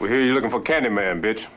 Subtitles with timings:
[0.00, 1.48] We hear you looking for Candyman, bitch.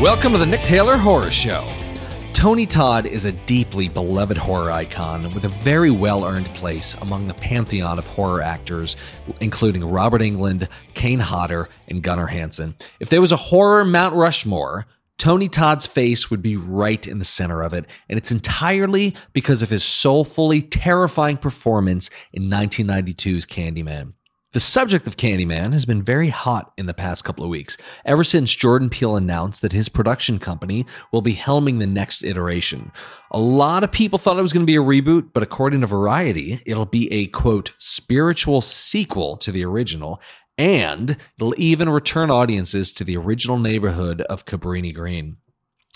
[0.00, 1.68] Welcome to the Nick Taylor Horror Show.
[2.38, 7.26] Tony Todd is a deeply beloved horror icon with a very well earned place among
[7.26, 8.94] the pantheon of horror actors,
[9.40, 12.76] including Robert Englund, Kane Hodder, and Gunnar Hansen.
[13.00, 14.86] If there was a horror Mount Rushmore,
[15.18, 19.60] Tony Todd's face would be right in the center of it, and it's entirely because
[19.60, 24.12] of his soulfully terrifying performance in 1992's Candyman.
[24.54, 28.24] The subject of Candyman has been very hot in the past couple of weeks, ever
[28.24, 32.90] since Jordan Peele announced that his production company will be helming the next iteration.
[33.30, 35.86] A lot of people thought it was going to be a reboot, but according to
[35.86, 40.18] Variety, it'll be a quote, spiritual sequel to the original,
[40.56, 45.36] and it'll even return audiences to the original neighborhood of Cabrini Green.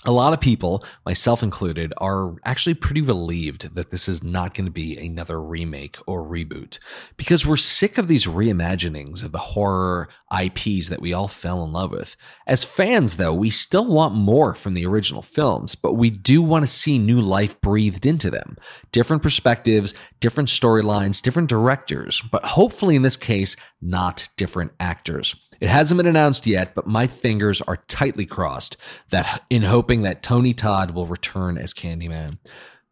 [0.05, 4.65] A lot of people, myself included, are actually pretty relieved that this is not going
[4.65, 6.81] to be another remake or reboot
[7.17, 11.73] because we're sick of these reimaginings of the horror IPs that we all fell in
[11.73, 12.17] love with.
[12.49, 16.65] As fans, though, we still want more from the original films, but we do want
[16.65, 18.57] to see new life breathed into them.
[18.91, 25.37] Different perspectives, different storylines, different directors, but hopefully in this case, not different actors.
[25.63, 28.77] It hasn't been announced yet, but my fingers are tightly crossed
[29.11, 32.39] that in hoping that Tony Todd will return as Candyman.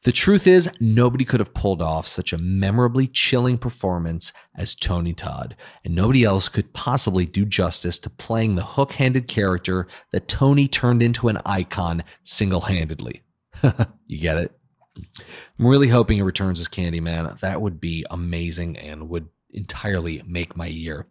[0.04, 5.12] The truth is, nobody could have pulled off such a memorably chilling performance as Tony
[5.12, 10.28] Todd, and nobody else could possibly do justice to playing the hook handed character that
[10.28, 13.24] Tony turned into an icon single handedly.
[14.06, 14.52] you get it?
[14.96, 17.40] I'm really hoping he returns as Candyman.
[17.40, 21.08] That would be amazing and would entirely make my year.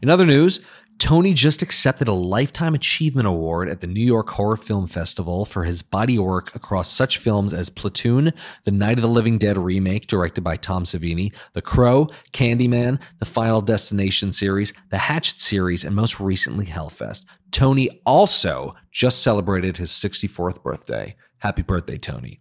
[0.00, 0.60] In other news,
[0.98, 5.64] Tony just accepted a Lifetime Achievement Award at the New York Horror Film Festival for
[5.64, 8.32] his body work across such films as Platoon,
[8.64, 13.26] the Night of the Living Dead remake directed by Tom Savini, The Crow, Candyman, the
[13.26, 17.24] Final Destination series, the Hatchet series, and most recently Hellfest.
[17.50, 21.16] Tony also just celebrated his 64th birthday.
[21.38, 22.40] Happy birthday, Tony.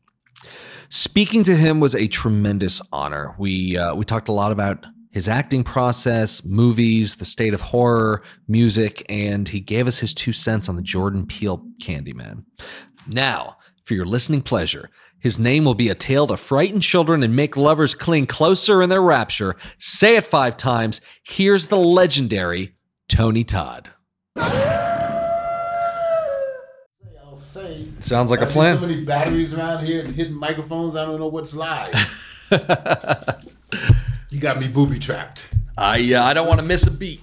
[0.90, 3.34] Speaking to him was a tremendous honor.
[3.40, 8.24] We uh, we talked a lot about his acting process, movies, the state of horror,
[8.48, 12.46] music, and he gave us his two cents on the Jordan Peele Candyman.
[13.08, 14.90] Now, for your listening pleasure,
[15.20, 18.90] his name will be a tale to frighten children and make lovers cling closer in
[18.90, 19.56] their rapture.
[19.78, 21.02] Say it five times.
[21.24, 22.74] Here's the legendary
[23.08, 23.90] Tony Todd.
[27.38, 27.90] Say.
[28.00, 28.78] Sounds like I a plan.
[28.80, 30.96] So many batteries around here and hidden microphones.
[30.96, 31.90] I don't know what's live.
[34.42, 35.48] you got me booby trapped.
[35.78, 37.22] I uh, I don't want to miss a beat.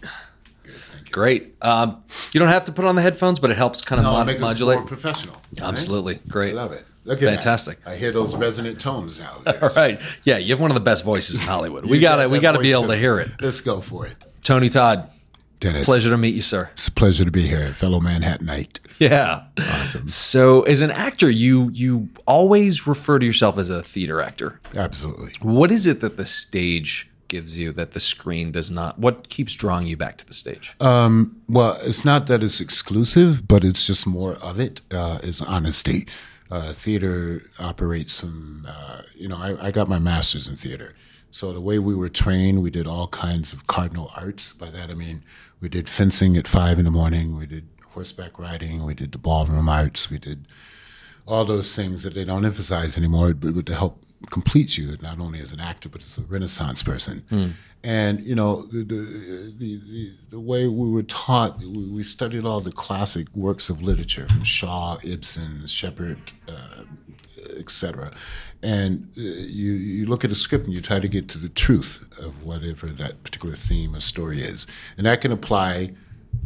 [1.10, 1.56] Great.
[1.62, 4.12] Um, you don't have to put on the headphones, but it helps kind of No,
[4.12, 4.78] mod- make us modulate.
[4.78, 5.34] more professional.
[5.58, 5.68] right?
[5.68, 6.20] Absolutely.
[6.28, 6.50] Great.
[6.52, 6.84] I love it.
[7.04, 7.82] Look at Fantastic.
[7.84, 7.90] That.
[7.92, 9.40] I hear those resonant tones now.
[9.46, 10.00] All right.
[10.24, 11.86] Yeah, you have one of the best voices in Hollywood.
[11.86, 13.30] We gotta got we gotta be able to hear it.
[13.40, 14.12] Let's go for it.
[14.44, 15.10] Tony Todd,
[15.60, 15.86] Dennis.
[15.86, 16.70] pleasure to meet you, sir.
[16.74, 18.78] It's a pleasure to be here, fellow Manhattanite.
[18.98, 19.44] Yeah.
[19.58, 20.08] Awesome.
[20.08, 24.60] So, as an actor, you you always refer to yourself as a theater actor.
[24.74, 25.32] Absolutely.
[25.40, 28.98] What is it that the stage gives you that the screen does not?
[28.98, 30.74] What keeps drawing you back to the stage?
[30.80, 34.80] Um, well, it's not that it's exclusive, but it's just more of it.
[34.90, 36.06] Uh, is honesty.
[36.50, 40.94] Uh, theater operates from, uh, you know, I, I got my master's in theater.
[41.30, 44.52] So the way we were trained, we did all kinds of cardinal arts.
[44.54, 45.22] By that I mean,
[45.60, 47.36] we did fencing at five in the morning.
[47.36, 48.84] We did horseback riding.
[48.84, 50.10] We did the ballroom arts.
[50.10, 50.46] We did
[51.26, 55.40] all those things that they don't emphasize anymore, but, to help complete you, not only
[55.40, 57.24] as an actor, but as a Renaissance person.
[57.84, 62.44] And you know, the the, the the the way we were taught, we, we studied
[62.44, 66.18] all the classic works of literature from Shaw, Ibsen, Shepard,
[66.48, 66.82] uh,
[67.56, 68.12] etc.
[68.62, 71.48] And uh, you you look at a script and you try to get to the
[71.48, 74.66] truth of whatever that particular theme or story is,
[74.96, 75.92] and that can apply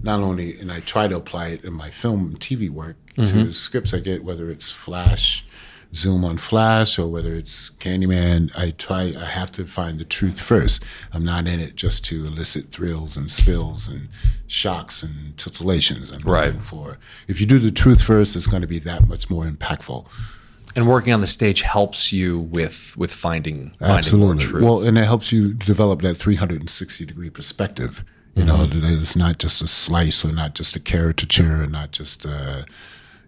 [0.02, 3.52] not only, and I try to apply it in my film and TV work to
[3.52, 5.44] scripts I get, whether it's Flash,
[5.94, 8.50] Zoom on Flash, or whether it's Candyman.
[8.56, 10.82] I try, I have to find the truth first.
[11.12, 14.08] I'm not in it just to elicit thrills and spills and
[14.46, 16.10] shocks and titillations.
[16.12, 16.54] I'm Right.
[16.62, 16.98] for.
[17.28, 20.06] If you do the truth first, it's going to be that much more impactful.
[20.74, 24.44] And working on the stage helps you with with finding finding more Absolutely.
[24.44, 24.64] truth.
[24.64, 28.04] Well, and it helps you develop that 360 degree perspective.
[28.34, 31.90] You know, that it's not just a slice or not just a caricature or not
[31.90, 32.62] just, uh,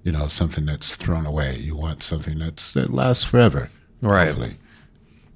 [0.02, 1.58] you know, something that's thrown away.
[1.58, 3.70] You want something that's that lasts forever.
[4.00, 4.28] Right.
[4.28, 4.56] hopefully.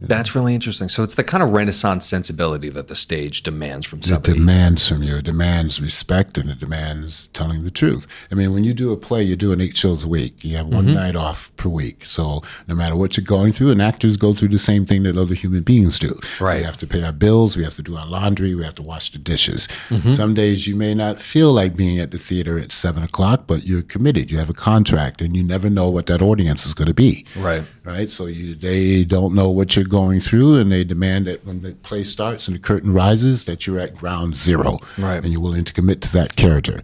[0.01, 0.89] That's really interesting.
[0.89, 4.33] So it's the kind of Renaissance sensibility that the stage demands from somebody.
[4.33, 5.17] It demands from you.
[5.17, 8.07] It demands respect and it demands telling the truth.
[8.31, 10.45] I mean, when you do a play, you're doing eight shows a week.
[10.45, 10.95] You have one Mm-hmm.
[10.95, 12.05] night off per week.
[12.05, 15.17] So no matter what you're going through, and actors go through the same thing that
[15.17, 16.19] other human beings do.
[16.41, 16.59] Right.
[16.59, 17.57] We have to pay our bills.
[17.57, 18.55] We have to do our laundry.
[18.55, 19.67] We have to wash the dishes.
[19.89, 20.11] Mm-hmm.
[20.11, 23.67] Some days you may not feel like being at the theater at seven o'clock, but
[23.67, 24.31] you're committed.
[24.31, 27.27] You have a contract, and you never know what that audience is going to be
[27.37, 27.65] Right.
[27.85, 28.11] right?
[28.11, 31.73] So you they don't know what you're going through, and they demand that when the
[31.73, 35.23] play starts and the curtain rises, that you're at ground zero, Right.
[35.23, 36.83] And you're willing to commit to that character.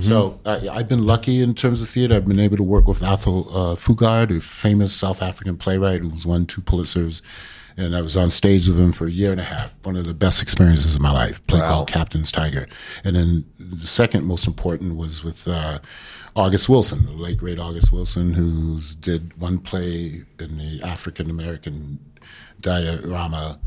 [0.00, 2.14] So I, I've been lucky in terms of theater.
[2.16, 6.26] I've been able to work with Athol uh, Fugard, a famous South African playwright who's
[6.26, 7.20] won two Pulitzers.
[7.76, 9.72] And I was on stage with him for a year and a half.
[9.82, 11.44] One of the best experiences of my life.
[11.48, 11.68] Play Wow.
[11.70, 12.66] called Captain's Tiger.
[13.04, 15.80] And then the second most important was with uh,
[16.34, 21.98] August Wilson, the late great August Wilson, who did one play in the African American
[22.60, 23.58] diorama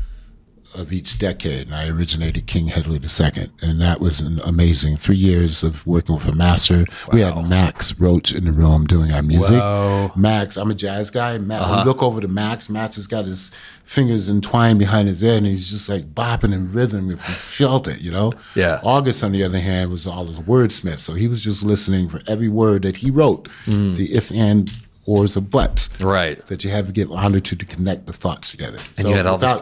[0.74, 1.66] of each decade.
[1.66, 3.50] And I originated King Hedley II.
[3.60, 6.84] And that was an amazing three years of working with a master.
[7.12, 9.60] We had Max Roach in the room doing our music.
[9.60, 10.12] Whoa.
[10.14, 11.38] Max, I'm a jazz guy.
[11.38, 11.84] Max, I uh-huh.
[11.84, 12.68] look over to Max.
[12.68, 13.50] Max has got his
[13.84, 17.88] fingers entwined behind his head, and he's just like bopping in rhythm if you felt
[17.88, 18.32] it, you know?
[18.54, 18.80] Yeah.
[18.84, 21.00] August, on the other hand, was all his wordsmith.
[21.00, 23.94] So he was just listening for every word that he wrote, hmm.
[23.94, 24.70] the if and
[25.08, 26.44] ors or buts Right.
[26.46, 28.78] that you have to get honored to to connect the thoughts together.
[28.96, 29.52] And so you had all these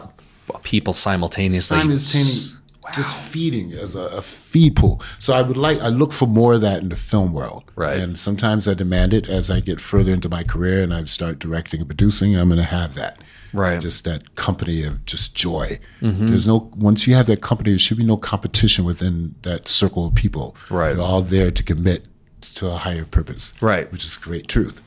[0.63, 1.77] people simultaneously.
[1.77, 2.57] simultaneously
[2.93, 5.01] just feeding as a, a feed pool.
[5.19, 7.63] So I would like I look for more of that in the film world.
[7.75, 7.99] Right.
[7.99, 11.39] And sometimes I demand it as I get further into my career and I start
[11.39, 13.21] directing and producing, I'm gonna have that.
[13.53, 13.73] Right.
[13.73, 13.81] Mm-hmm.
[13.81, 15.79] Just that company of just joy.
[16.01, 20.07] There's no once you have that company, there should be no competition within that circle
[20.07, 20.55] of people.
[20.69, 20.93] Right.
[20.95, 22.05] They're all there to commit
[22.55, 23.53] to a higher purpose.
[23.61, 23.91] Right.
[23.91, 24.81] Which is great truth.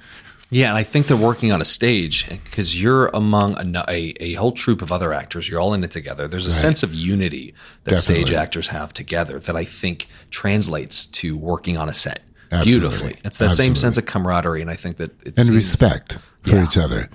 [0.52, 4.32] Yeah, and I think they're working on a stage because you're among a, a, a
[4.34, 5.48] whole troop of other actors.
[5.48, 6.26] You're all in it together.
[6.26, 7.54] There's a sense of unity
[7.84, 12.20] that stage actors have together that I think translates to working on a set
[12.50, 12.72] Absolutely.
[12.72, 13.16] beautifully.
[13.24, 16.64] It's that same sense of camaraderie, and I think that it's and respect for Yeah.
[16.64, 17.08] each other.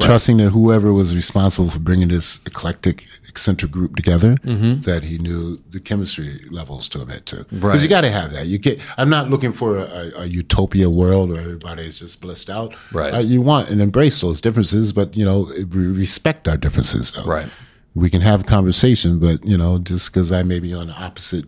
[0.00, 5.60] Trusting that whoever was responsible for bringing this eclectic, eccentric group together, that he knew
[5.70, 7.44] the chemistry levels to a bit too.
[7.50, 7.80] Because Right.
[7.82, 8.46] you got to have that.
[8.46, 8.78] You can't.
[8.96, 12.74] I'm not looking for a, a utopia world where everybody is just blissed out.
[12.92, 13.14] Right.
[13.14, 17.12] Uh, you want and embrace those differences, but you know, we respect our differences.
[17.12, 17.24] Though.
[17.24, 17.48] Right.
[17.94, 20.94] We can have a conversation, but you know, just because I may be on the
[20.94, 21.44] opposite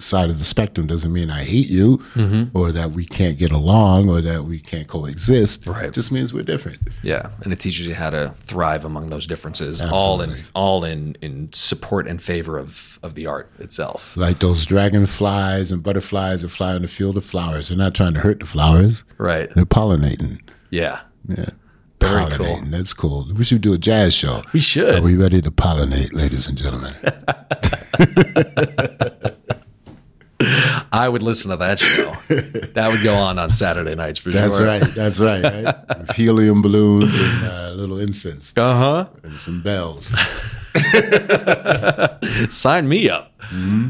[0.00, 2.56] side of the spectrum doesn't mean I hate you Mm-hmm.
[2.56, 5.66] or that we can't get along or that we can't coexist.
[5.66, 5.86] Right.
[5.86, 6.80] It just means we're different.
[7.02, 11.16] Yeah, and it teaches you how to thrive among those differences, all in all in
[11.20, 14.16] in support and favor of of the art itself.
[14.16, 17.68] Like those dragonflies and butterflies that fly in the field of flowers.
[17.68, 19.04] They're not trying to hurt the flowers.
[19.18, 19.52] Right.
[19.54, 20.40] They're pollinating.
[20.70, 21.00] Yeah.
[21.28, 21.50] Yeah.
[22.00, 22.46] Very cool.
[22.46, 22.70] pollinating.
[22.70, 23.28] That's cool.
[23.34, 24.42] We should do a jazz show.
[24.52, 24.96] We should.
[24.98, 26.94] Are we ready to pollinate, ladies and gentlemen?
[30.92, 32.12] I would listen to that show.
[32.74, 34.66] that would go on on Saturday nights for That's sure.
[34.66, 34.82] right.
[34.82, 35.42] That's right.
[35.42, 36.10] right?
[36.14, 39.06] Helium balloons and uh, little incense Uh huh.
[39.22, 40.12] and some bells.
[42.50, 43.30] Sign me up.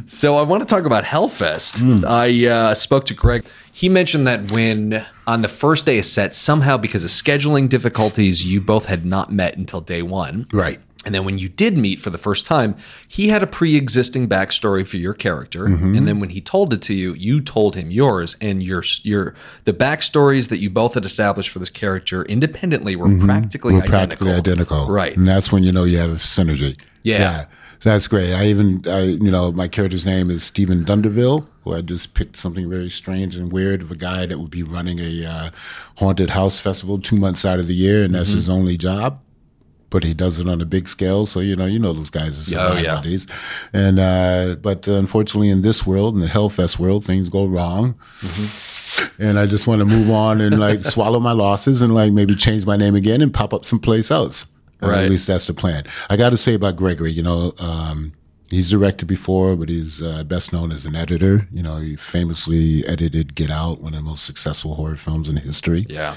[0.07, 1.81] So I want to talk about Hellfest.
[1.81, 2.05] Mm.
[2.05, 3.47] I uh, spoke to Greg.
[3.73, 8.45] He mentioned that when on the first day of set, somehow because of scheduling difficulties,
[8.45, 10.47] you both had not met until day one.
[10.53, 10.81] Right.
[11.05, 12.77] And then when you did meet for the first time,
[13.09, 15.97] he had a pre-existing backstory for your character, Mm-hmm.
[15.97, 19.35] and then when he told it to you, you told him yours, and your your
[19.65, 23.79] the backstories that you both had established for this character independently were practically Mm-hmm.
[23.81, 24.27] We're identical.
[24.27, 24.87] practically identical.
[24.87, 25.17] Right.
[25.17, 26.79] And that's when you know you have synergy.
[27.03, 27.47] Yeah.
[27.81, 28.32] So that's great.
[28.32, 32.37] I even, I, you know, my character's name is Stephen Dunderville, who I just picked
[32.37, 35.51] something very strange and weird of a guy that would be running a uh,
[35.97, 38.37] haunted house festival two months out of the year, and that's Mm-hmm.
[38.37, 39.19] his only job.
[39.93, 42.53] But he does it on a big scale, so you know, you know those guys
[42.53, 42.96] are Oh, yeah.
[43.72, 47.94] And uh, but unfortunately, in this world, in the Hellfest world, things go wrong
[49.19, 52.34] and I just want to move on and like swallow my losses and like maybe
[52.34, 54.46] change my name again and pop up someplace else.
[54.81, 55.05] And Right.
[55.05, 55.84] At least that's the plan.
[56.11, 58.13] I got to say about Gregory, you know, um,
[58.51, 61.46] he's directed before, but he's uh, best known as an editor.
[61.53, 65.37] You know, he famously edited Get Out, one of the most successful horror films in
[65.37, 66.17] history Yeah.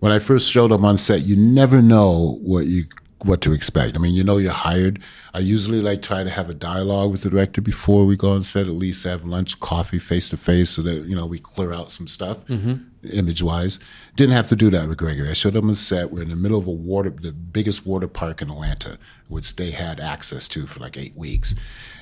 [0.00, 2.84] when I first showed up on set, you never know what you
[3.24, 3.96] what to expect.
[3.96, 5.00] I mean, you know you're hired.
[5.34, 8.44] I usually like try to have a dialogue with the director before we go on
[8.44, 11.72] set, at least have lunch, coffee, face to face, so that you know we clear
[11.72, 12.74] out some stuff, mm-hmm.
[13.10, 13.78] image wise.
[14.16, 15.30] Didn't have to do that with Gregory.
[15.30, 16.12] I showed up on set.
[16.12, 18.98] We're in the middle of a water, the biggest water park in Atlanta,
[19.28, 21.54] which they had access to for like eight weeks.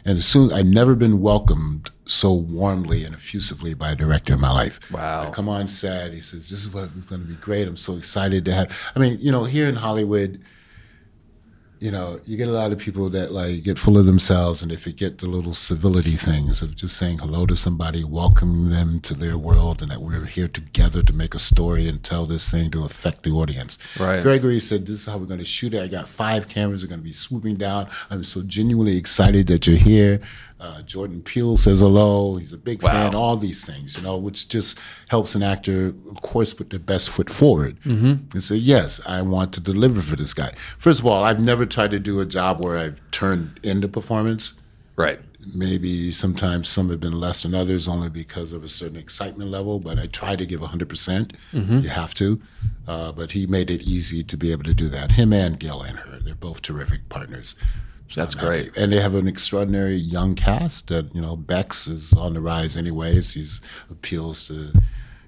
[0.04, 4.40] And as soon I'd never been welcomed so warmly and effusively by a director in
[4.40, 4.80] my life.
[4.90, 5.28] Wow.
[5.28, 6.12] I come on set.
[6.12, 7.68] He says, "This is what is going to be great.
[7.68, 10.42] I'm so excited to have." I mean, you know, here in Hollywood,
[11.80, 14.70] you know, you get a lot of people that like get full of themselves and
[14.70, 19.14] they forget the little civility things of just saying hello to somebody, welcoming them to
[19.14, 22.70] their world, and that we're here together to make a story and tell this thing
[22.70, 23.78] to affect the audience.
[23.98, 24.22] Right.
[24.22, 25.82] Gregory said, This is how we're going to shoot it.
[25.82, 27.88] I got five cameras, are going to be swooping down.
[28.10, 30.20] I'm so genuinely excited that you're here.
[30.60, 32.34] Uh, Jordan Peele says hello.
[32.34, 32.90] He's a big Wow.
[32.92, 33.14] fan.
[33.14, 37.08] All these things, you know, which just helps an actor, of course, put their best
[37.08, 38.14] foot forward Mm-hmm.
[38.34, 41.64] and say, "Yes, I want to deliver for this guy." First of all, I've never
[41.64, 44.52] tried to do a job where I've turned into performance.
[44.96, 45.20] Right.
[45.54, 49.78] Maybe sometimes some have been less than others, only because of a certain excitement level.
[49.78, 51.32] But I try to give 100%.
[51.54, 51.78] Mm-hmm.
[51.78, 52.38] You have to.
[52.86, 55.12] Uh, but he made it easy to be able to do that.
[55.12, 57.56] Him and Gail and her, they're both terrific partners.
[58.10, 58.76] So That's I'm great.
[58.76, 62.76] And they have an extraordinary young cast that, you know, Bex is on the rise
[62.76, 63.34] anyways.
[63.34, 64.72] He's appeals to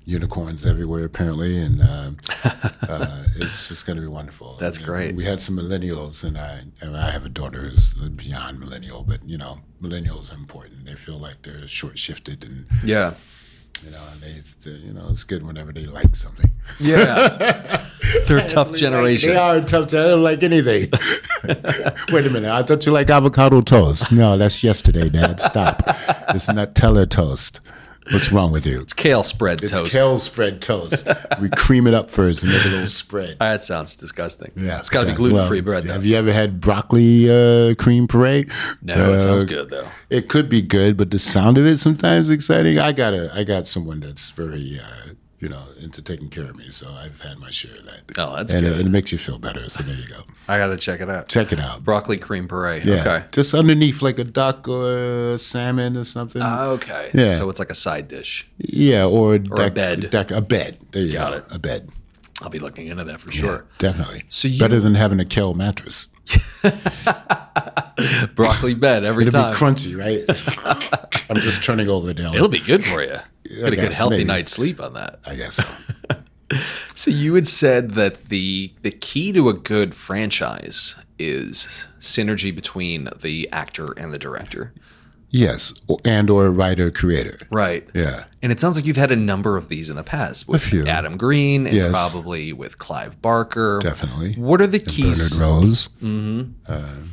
[0.05, 2.11] unicorns everywhere apparently and uh,
[2.89, 5.15] uh, it's just going to be wonderful That's great.
[5.15, 9.23] we had some millennials and I, and I have a daughter who's beyond millennial but
[9.25, 13.15] you know millennials are important they feel like they're short shifted and Yeah.
[13.85, 16.51] You know and they, they you know it's good whenever they like something.
[16.81, 17.87] Yeah.
[18.27, 19.31] They're a tough generation.
[19.31, 20.91] they are a tough to, I don't like anything.
[22.13, 24.11] Wait a minute I thought you like avocado toast.
[24.13, 25.41] No that's yesterday dad.
[25.41, 25.83] Stop.
[26.29, 27.61] It's Nutella toast
[28.11, 29.95] what's wrong with you It's Kale spread It's toast.
[29.95, 31.07] kale spread toast.
[31.41, 33.39] we cream it up first and make a little spread.
[33.39, 34.51] That sounds disgusting.
[34.57, 35.85] Yeah, it's got to be gluten free well, bread.
[35.85, 35.93] Though.
[35.93, 38.49] Have you ever had broccoli uh, cream puree?
[38.83, 39.89] no, it sounds Uh, good though.
[40.11, 42.79] It could be good, but the sound of it sometimes exciting.
[42.79, 46.57] I got a, I got someone that's very, uh, you know, into taking care of
[46.57, 48.01] me, so I've had my share of that.
[48.17, 48.79] Oh, that's and good.
[48.79, 49.69] It, it makes you feel better.
[49.69, 50.23] So there you go.
[50.49, 51.29] I got to check it out.
[51.29, 51.85] Check it out.
[51.85, 52.83] Broccoli cream puree.
[52.85, 53.25] Yeah, Okay.
[53.33, 56.41] just underneath like a duck or a salmon or something.
[56.43, 57.11] Ah, okay.
[57.13, 57.35] Yeah.
[57.35, 58.47] So it's like a side dish.
[58.59, 60.11] yeah, or, a bed.
[60.11, 60.79] Deck, a bed.
[60.93, 61.37] There you Got go.
[61.39, 61.45] it.
[61.51, 61.91] A bed.
[62.41, 63.67] I'll be looking into that for sure.
[63.79, 64.25] Definitely.
[64.29, 66.07] So you- better than having a kale mattress.
[68.35, 69.53] Broccoli bed every time.
[69.53, 70.25] It'll be crunchy, right?
[71.31, 72.35] I'm just turning over there.
[72.35, 73.17] It'll be good for you.
[73.61, 74.25] Get a good healthy maybe.
[74.25, 75.21] night's sleep on that.
[75.25, 75.65] I guess so.
[76.95, 83.09] So you had said that the the key to a good franchise is synergy between
[83.23, 84.75] the actor and the director.
[85.31, 85.73] Yes,
[86.05, 87.39] and or writer creator.
[87.51, 87.89] Right.
[87.95, 88.25] Yeah.
[88.43, 90.87] And it sounds like you've had a number of these in the past with few.
[90.87, 91.91] Adam Green and Yes.
[91.91, 93.81] probably with Clive Barker.
[93.83, 94.35] Definitely.
[94.35, 95.41] What are the Bernard keys?
[95.41, 95.89] Rose.
[96.03, 96.71] Mm-hmm.
[96.71, 97.11] Um,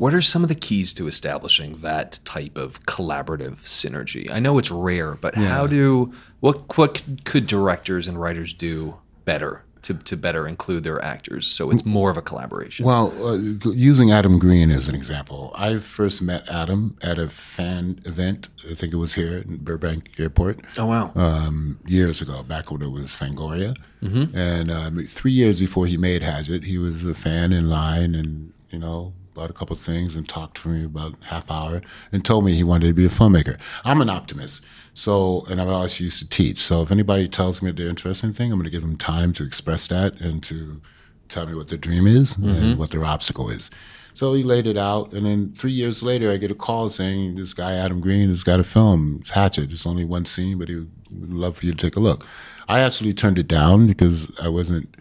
[0.00, 4.30] What are some of the keys to establishing that type of collaborative synergy?
[4.30, 9.62] I know it's rare, but how do what what could- directors and writers do better
[9.82, 12.86] to, to better include their actors so it's more of a collaboration?
[12.86, 13.36] Well, uh,
[13.72, 18.48] using Adam Green as an example, I first met Adam at a fan event.
[18.70, 20.60] I think it was here in Burbank Airport.
[20.78, 21.12] oh wow.
[21.14, 23.76] um, years ago, back when it was Fangoria.
[24.00, 28.54] And um, three years before he made Hatchet, he was a fan in line and,
[28.70, 31.80] you know, bought a couple of things and talked for me about half hour
[32.12, 33.58] and told me he wanted to be a filmmaker.
[33.86, 34.62] I'm an optimist.
[34.92, 36.60] So, and I've always used to teach.
[36.60, 39.32] So if anybody tells me they're interested in anything, I'm going to give them time
[39.34, 40.82] to express that and to
[41.30, 42.78] tell me what their dream is and mm-hmm.
[42.78, 43.70] what their obstacle is.
[44.12, 47.36] So he laid it out, and then three years later, I get a call saying
[47.36, 49.18] this guy Adam Green has got a film.
[49.20, 49.72] It's Hatchet.
[49.72, 52.26] It's only one scene, but he would love for you to take a look.
[52.68, 54.96] I actually turned it down because I wasn't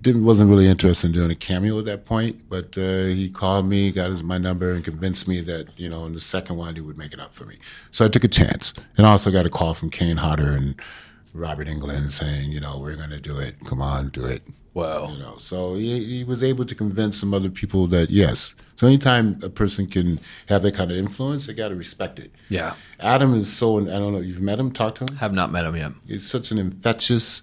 [0.00, 2.48] didn't wasn't really interested in doing a cameo at that point.
[2.48, 6.06] But uh, he called me, got his my number, and convinced me that you know
[6.06, 7.58] in the second one he would make it up for me.
[7.90, 10.74] So I took a chance, and I also got a call from Kane Hodder and
[11.34, 13.56] Robert Englund saying, you know, we're going to do it.
[13.64, 14.42] Come on, do it.
[14.74, 15.12] Wow.
[15.12, 18.54] You know, so he, he was able to convince some other people that yes.
[18.76, 22.32] So anytime a person can have that kind of influence, they got to respect it.
[22.48, 22.74] Yeah.
[22.98, 23.78] Adam is so.
[23.80, 24.20] I don't know.
[24.20, 25.18] You've met him, talked to him.
[25.18, 25.92] Have not met him yet.
[26.06, 27.42] He's such an infectious,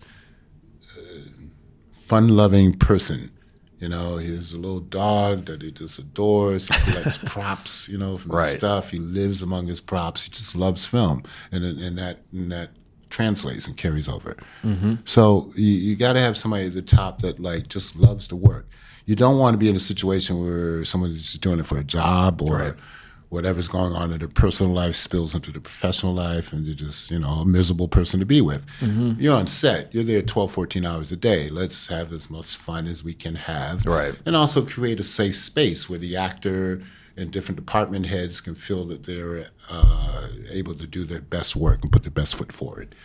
[2.10, 3.32] fun-loving person.
[3.80, 6.68] You know, he's a little dog that he just adores.
[6.68, 8.58] He collects props, you know, from Right.
[8.58, 8.90] stuff.
[8.90, 10.24] He lives among his props.
[10.24, 12.72] He just loves film, and and that and that
[13.10, 14.36] translates and carries over.
[14.64, 14.96] Mm-hmm.
[15.06, 18.36] So you, you got to have somebody at the top that like just loves to
[18.36, 18.68] work.
[19.06, 21.84] You don't want to be in a situation where someone's just doing it for a
[21.84, 22.74] job or Right.
[23.30, 27.12] Whatever's going on in their personal life spills into the professional life and you're just,
[27.12, 28.64] you know, a miserable person to be with.
[29.20, 29.94] You're on set.
[29.94, 31.50] You're there 12, 14 hours a day.
[31.50, 33.86] Let's have as much fun as we can have.
[33.86, 34.16] Right.
[34.26, 36.82] And also create a safe space where the actor
[37.16, 41.84] and different department heads can feel that they're uh, able to do their best work
[41.84, 42.96] and put their best foot forward.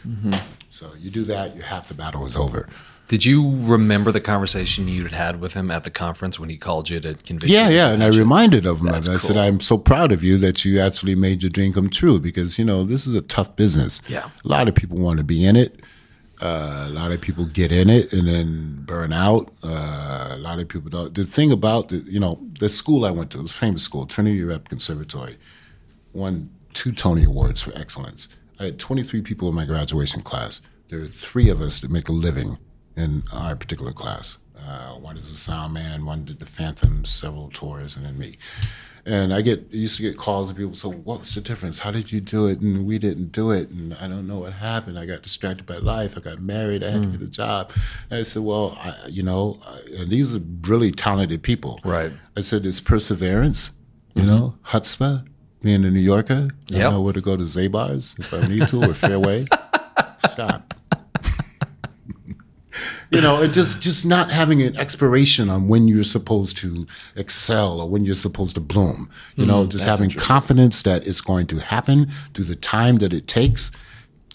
[0.71, 2.69] So you do that, you half the battle is over.
[3.09, 6.89] Did you remember the conversation you'd had with him at the conference when he called
[6.89, 8.87] you to convince Yeah, yeah, and I reminded of him.
[8.87, 11.91] That's I said, "I'm so proud of you that you actually made your dream come
[11.91, 14.01] true." Because you know this is a tough business.
[14.09, 14.31] Yeah.
[14.45, 15.81] a lot of people want to be in it,
[16.41, 19.53] Uh, a lot of people get in it and then burn out.
[19.63, 21.15] Uh, a lot of people don't.
[21.15, 24.05] The thing about the, you know, the school I went to, it was famous school,
[24.07, 25.37] Trinity Rep Conservatory,
[26.13, 28.29] won two Tony Awards for excellence.
[28.59, 30.61] I had 23 people in my graduation class.
[30.89, 32.59] There are three of us that make a living
[32.97, 34.39] in our particular class.
[34.59, 38.39] Uh, one is a sound man, one did the Phantom, several tours, and then me.
[39.07, 41.81] And I get used to get calls and people say, "What's the difference?
[41.81, 44.55] How did you do it?" And we didn't do it, and I don't know what
[44.55, 44.99] happened.
[44.99, 46.15] I got distracted by life.
[46.17, 46.83] I got married.
[46.83, 47.71] I had to get a job.
[48.09, 52.13] And I said, "Well, I, you know, I, and these are really talented people." Right.
[52.35, 53.73] I said, "It's perseverance,
[54.15, 55.27] you know, chutzpah,
[55.61, 56.49] being a New Yorker.
[56.73, 56.93] I Yep.
[56.93, 59.47] know where to go to Zabar's if I need to, or Fairway.
[60.31, 60.73] Stop."
[63.15, 67.81] You know, it just just not having an expiration on when you're supposed to excel
[67.81, 69.11] or when you're supposed to bloom.
[69.37, 69.71] You know, mm-hmm.
[69.71, 73.71] just having confidence that it's going to happen through the time that it takes.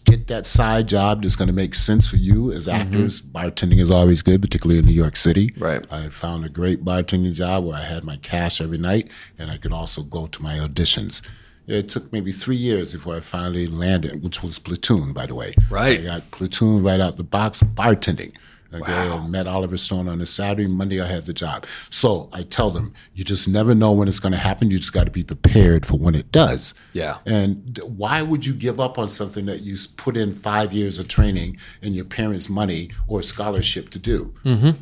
[0.05, 2.81] Get that side job that's going to make sense for you as mm-hmm.
[2.81, 3.21] actors.
[3.21, 5.53] Bartending is always good, particularly in New York City.
[5.57, 5.86] Right.
[5.91, 9.57] I found a great bartending job where I had my cash every night, and I
[9.57, 11.21] could also go to my auditions.
[11.67, 15.53] It took maybe three years before I finally landed, which was Platoon, by the way.
[15.69, 16.00] Right.
[16.00, 18.33] I got Platoon right out the box, bartending.
[18.71, 20.67] Okay, I met Oliver Stone on a Saturday.
[20.67, 21.65] Monday, I had the job.
[21.89, 24.69] So I tell them, you just never know when it's going to happen.
[24.69, 26.75] You just got to be prepared for when it does.
[26.93, 27.17] Yeah.
[27.25, 31.07] And why would you give up on something that you put in five years of
[31.07, 34.35] training and your parents' money or scholarship to do?
[34.45, 34.81] Mm-hmm.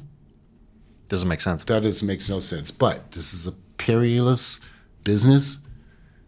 [1.07, 1.63] Doesn't make sense.
[1.63, 2.71] That is makes no sense.
[2.71, 4.59] But this is a perilous
[5.05, 5.59] business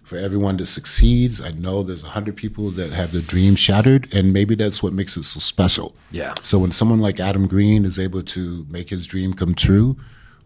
[0.09, 1.39] for everyone that succeeds.
[1.39, 4.91] I know there's a hundred people that have their dream shattered, and maybe that's what
[4.91, 5.93] makes it so special.
[6.09, 6.33] Yeah.
[6.41, 9.97] So when someone like Adam Green is able to make his dream come true,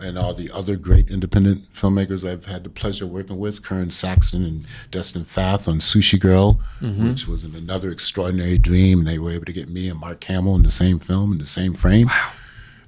[0.01, 3.89] and all the other great independent filmmakers I've had the pleasure of working with, Kern
[3.89, 7.07] Saxton and Destin Pfaff on Sushi Girl, mm-hmm.
[7.07, 10.21] which was an, another extraordinary dream, and they were able to get me and Mark
[10.25, 12.11] Hamill in the same film in the same frame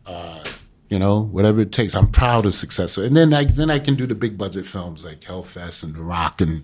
[0.05, 0.43] uh,
[0.89, 1.95] you know, whatever it takes.
[1.95, 2.97] I'm proud of success.
[2.97, 6.01] And then I then I can do the big budget films like Hellfest and The
[6.01, 6.63] Rock, and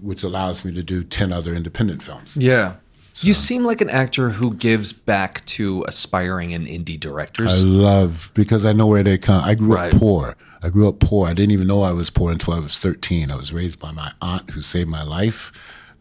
[0.00, 2.36] which allows me to do ten other independent films.
[2.36, 2.74] Yeah.
[3.22, 7.62] You seem like an actor who gives back to aspiring and indie directors.
[7.62, 9.44] I love because I know where they come.
[9.44, 9.92] I grew Right.
[9.92, 10.36] up poor.
[10.62, 11.26] I grew up poor.
[11.28, 13.30] I didn't even know I was poor until I was 13.
[13.30, 15.52] I was raised by my aunt who saved my life.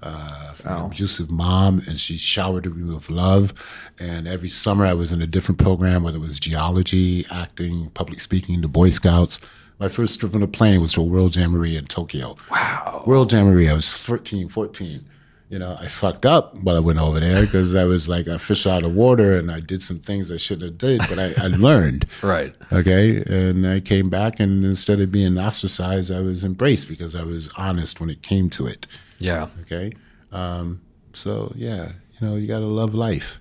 [0.02, 3.54] Uh, from an abusive mom, and she showered me with love.
[4.00, 8.22] And every summer, I was in a different program, whether it was geology, acting, public
[8.22, 9.40] speaking, the Boy Scouts.
[9.80, 12.36] My first trip on a plane was to World Jamboree in Tokyo.
[12.52, 13.04] Wow.
[13.06, 15.06] World Jamboree, I was 13, 14.
[15.50, 18.38] You know, I fucked up while I went over there because I was like a
[18.38, 21.34] fish out of water and I did some things I shouldn't have did, but I,
[21.44, 22.08] I learned.
[22.22, 22.54] Right.
[22.72, 23.24] Okay.
[23.26, 27.50] And I came back and instead of being ostracized, I was embraced because I was
[27.58, 28.86] honest when it came to it.
[29.20, 29.48] Yeah.
[29.62, 29.94] Okay.
[30.32, 30.82] Um,
[31.14, 33.40] so yeah, you know, you gotta love life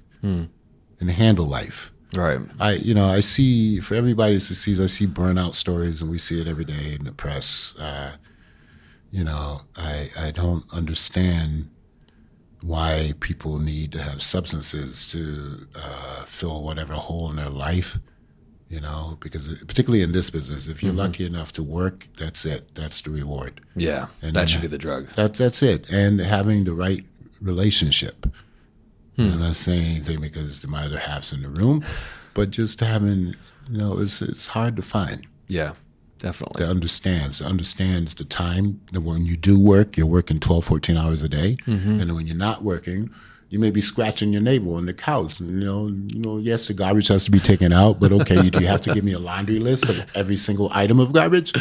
[1.00, 1.92] and handle life.
[2.14, 2.40] Right.
[2.58, 6.18] I, you know, I see for everybody that succeeds, I see burnout stories, and we
[6.18, 7.74] see it every day in the press.
[7.78, 8.12] Uh,
[9.10, 11.70] you know, I, I don't understand
[12.62, 17.98] why people need to have substances to uh, fill whatever hole in their life.
[18.68, 20.98] You know, because uh, particularly in this business, if you're mm-hmm.
[20.98, 22.74] lucky enough to work, that's it.
[22.74, 23.62] That's the reward.
[23.74, 24.08] Yeah.
[24.20, 25.08] And that should be the drug.
[25.16, 25.88] That that's it.
[25.88, 27.04] And having the right
[27.40, 28.26] relationship.
[29.16, 29.32] Hmm.
[29.32, 31.84] I'm not saying anything because my other half's in the room,
[32.34, 33.34] but just having
[33.70, 35.72] you know, it's it's hard to find Yeah.
[36.18, 36.64] Definitely.
[36.64, 40.96] that understands that understands the time that when you do work, you're working 12, 14
[40.96, 42.00] hours a day, mm-hmm.
[42.00, 43.10] and when you're not working.
[43.50, 45.40] You may be scratching your neighbor on the couch.
[45.40, 46.36] And, you know, you know.
[46.36, 48.92] Yes, the garbage has to be taken out, but okay, you, do you have to
[48.92, 51.52] give me a laundry list of every single item of garbage?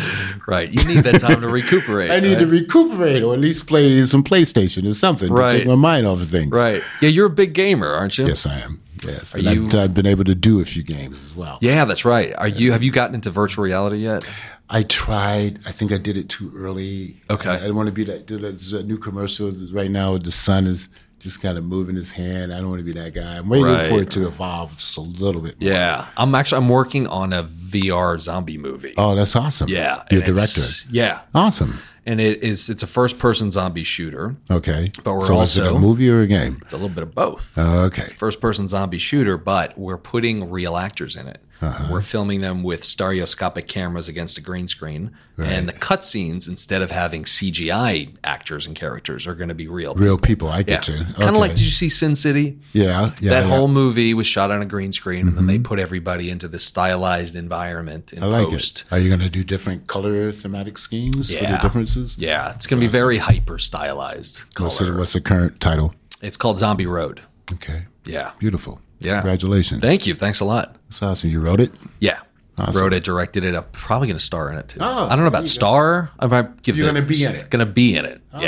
[0.48, 0.70] Right.
[0.70, 2.12] You need that time to recuperate.
[2.12, 2.40] I need right?
[2.42, 5.54] to recuperate or at least play some PlayStation or something Right.
[5.54, 6.52] to take my mind off of things.
[6.52, 6.84] Right.
[7.02, 8.28] Yeah, you're a big gamer, aren't you?
[8.28, 8.82] Yes, I am.
[9.06, 11.58] Yes, Are and you- I've, I've been able to do a few games as well.
[11.62, 12.34] Yeah, that's right.
[12.38, 14.30] Are you have you gotten into virtual reality yet?
[14.70, 15.60] I tried.
[15.66, 17.16] I think I did it too early.
[17.30, 17.50] Okay.
[17.50, 18.28] I, I don't want to be that.
[18.28, 20.18] There's a new commercial right now.
[20.18, 22.54] The sun is just kind of moving his hand.
[22.54, 23.38] I don't want to be that guy.
[23.38, 23.90] I'm waiting Right.
[23.90, 25.60] for it to evolve just a little bit.
[25.60, 25.72] More.
[25.72, 26.06] Yeah.
[26.16, 28.94] I'm actually I'm working on a VR zombie movie.
[28.98, 29.68] Oh, that's awesome.
[29.70, 30.04] yeah.
[30.12, 30.62] You're and director.
[30.92, 31.22] Yeah.
[31.34, 31.80] Awesome.
[32.06, 34.36] And it is it's a first person zombie shooter.
[34.50, 34.92] Okay.
[35.04, 36.60] But we're so is it also- a movie or a game?
[36.62, 37.58] It's a little bit of both.
[37.58, 38.08] Okay.
[38.10, 41.42] first person zombie shooter, but we're putting real actors in it.
[41.62, 41.88] Uh-huh.
[41.92, 45.12] We're filming them with stereoscopic cameras against a green screen.
[45.40, 49.94] And the cutscenes, instead of having CGI actors and characters, are going to be real.
[49.94, 50.48] Real people.
[50.48, 50.64] I yeah.
[50.64, 50.96] get you.
[51.14, 52.58] Kind of like, did you see Sin City?
[52.74, 53.12] yeah.
[53.22, 53.30] Yeah.
[53.30, 53.50] that yeah.
[53.50, 56.64] whole movie was shot on a green screen, and then they put everybody into this
[56.64, 58.86] stylized environment in I like post.
[58.88, 58.94] it.
[58.94, 61.58] Are you going to do different color thematic schemes for Yeah.
[61.58, 62.18] the differences?
[62.18, 64.44] Yeah, it's going to be very hyper stylized.
[64.58, 65.94] What's the, what's the current title?
[66.24, 67.22] It's called Zombie Road.
[67.54, 67.86] Okay.
[68.06, 68.32] Yeah.
[68.40, 68.82] Beautiful.
[69.00, 69.22] Yeah.
[69.22, 69.82] Congratulations.
[69.82, 70.16] Thank you.
[70.16, 70.77] Thanks a lot.
[70.90, 71.30] That's awesome.
[71.30, 71.72] You wrote it?
[72.00, 72.20] Yeah.
[72.58, 72.82] Awesome.
[72.82, 73.54] Wrote it, directed it.
[73.56, 74.80] I'm probably going to star in it too.
[74.82, 76.10] Oh, I don't know about star.
[76.20, 77.50] I might give You're gonna be in it.
[77.52, 78.22] Going to be in it.
[78.34, 78.40] Yeah.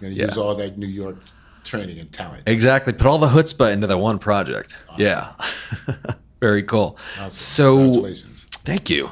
[0.00, 0.26] You're gonna Yeah.
[0.26, 1.16] use all that New York
[1.64, 2.44] training and talent.
[2.46, 2.92] Exactly.
[2.92, 4.76] Put all the chutzpah into that one project.
[4.96, 5.32] Yeah.
[6.40, 6.96] Very cool.
[7.28, 8.14] So,
[8.64, 9.10] thank you.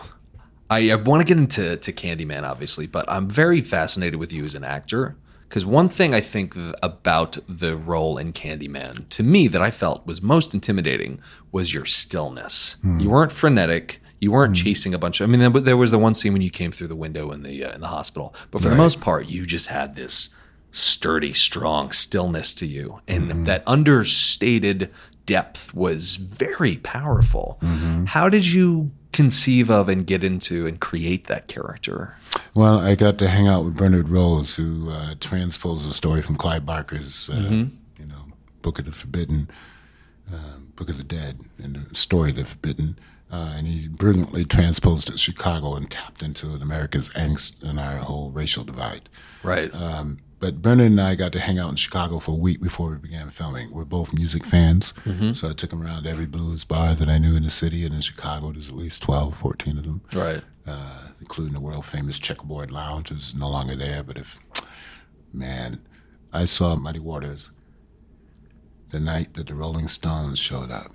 [0.71, 4.45] I, I want to get into to Candyman, obviously, but I'm very fascinated with you
[4.45, 5.17] as an actor
[5.49, 10.07] because one thing I think about the role in Candyman to me that I felt
[10.07, 11.21] was most intimidating
[11.53, 12.77] was your stillness.
[12.83, 13.01] Hmm.
[13.01, 14.01] You weren't frenetic.
[14.21, 14.65] You weren't hmm.
[14.65, 15.29] chasing a bunch of.
[15.29, 17.65] I mean, there- was the one scene when you came through the window in the
[17.65, 20.31] uh, in the hospital, but for the most part, you just had this
[20.71, 23.45] sturdy, strong stillness to you, and hmm.
[23.45, 24.91] that understated
[25.25, 27.59] depth was very powerful.
[27.63, 28.07] Mm-hmm.
[28.07, 32.17] How did you conceive of and get into and create that character?
[32.59, 36.35] Well, I got to hang out with Bernard Rose, who uh, transposed the story from
[36.35, 37.37] Clive Barker's, uh,
[37.97, 38.25] you know,
[38.63, 39.49] Book of the Forbidden,
[40.29, 42.99] uh, Book of the Dead, and the story of the Forbidden.
[43.31, 47.99] Uh, and he brilliantly transposed it to Chicago and tapped into America's angst and our
[47.99, 49.09] whole racial divide.
[49.45, 49.73] Right.
[49.73, 52.91] Um, but Bernard and I got to hang out in Chicago for a week before
[52.91, 53.71] we began filming.
[53.73, 54.95] We're both music fans,
[55.35, 57.85] so I took him around every blues bar that I knew in the city.
[57.85, 60.43] And in Chicago, there's at least 12, 14 of them right.
[60.67, 64.03] uh, including the world famous Checkerboard Lounge, which is no longer there.
[64.03, 64.39] But if,
[65.33, 65.81] man,
[66.33, 67.51] I saw Muddy Waters
[68.91, 70.93] the night that the Rolling Stones showed up.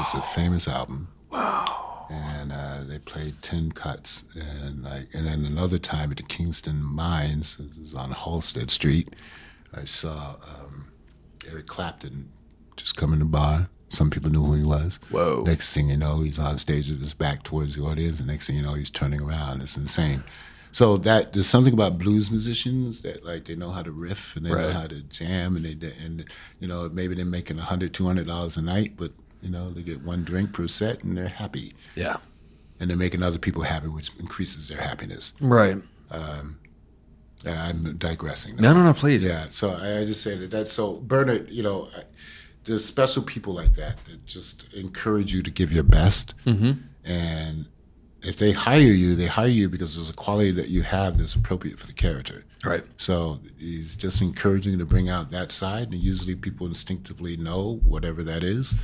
[0.00, 1.08] It's a famous album.
[1.30, 1.91] Wow.
[2.12, 6.82] And uh, they played ten cuts, and like, and then another time at the Kingston
[6.82, 9.14] Mines, it was on Halsted Street.
[9.72, 10.92] I saw um,
[11.48, 12.28] Eric Clapton
[12.76, 13.68] just come in the bar.
[13.88, 14.98] Some people knew who he was.
[15.10, 15.42] Whoa.
[15.46, 18.18] Next thing you know, he's on stage with his back towards the audience.
[18.18, 19.62] The next thing you know, he's turning around.
[19.62, 20.24] It's insane.
[20.70, 24.46] So that there's something about blues musicians that like they know how to riff and
[24.46, 26.24] they know how to jam and they and
[26.60, 29.70] you know maybe they're making a hundred, two hundred dollars a night, but you know
[29.70, 32.16] they get one drink per set and they're happy Yeah.
[32.80, 35.32] and they're making other people happy, which increases their happiness.
[35.40, 35.76] Right.
[36.10, 36.42] Uh,
[37.44, 38.56] I'm digressing.
[38.56, 38.94] No, no, no.
[38.94, 39.24] Please.
[39.24, 42.04] Yeah, so I, I just say that that so Bernard, you know, I-
[42.64, 46.72] there's special people like that that just encourage you to give your best, Mm-hmm.
[47.04, 47.66] and
[48.22, 51.34] if they hire you, they hire you because there's a quality that you have that's
[51.34, 52.44] appropriate for the character.
[52.64, 52.84] Right.
[52.98, 58.22] So he's just encouraging to bring out that side, and usually people instinctively know whatever
[58.22, 58.76] that is.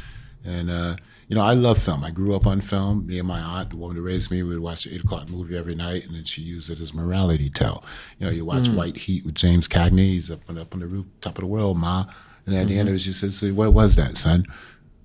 [0.44, 0.96] And uh,
[1.28, 2.04] you know, I love film.
[2.04, 3.06] I grew up on film.
[3.06, 5.56] Me and my aunt, the woman who raised me, would watch the eight o'clock movie
[5.56, 7.84] every night, and then she used it as morality tale.
[8.18, 10.12] You know, you watch White Heat with James Cagney.
[10.12, 12.06] He's up on up on the roof, top of the world, ma.
[12.46, 14.46] And at the end of it, she says, so "What was that, son?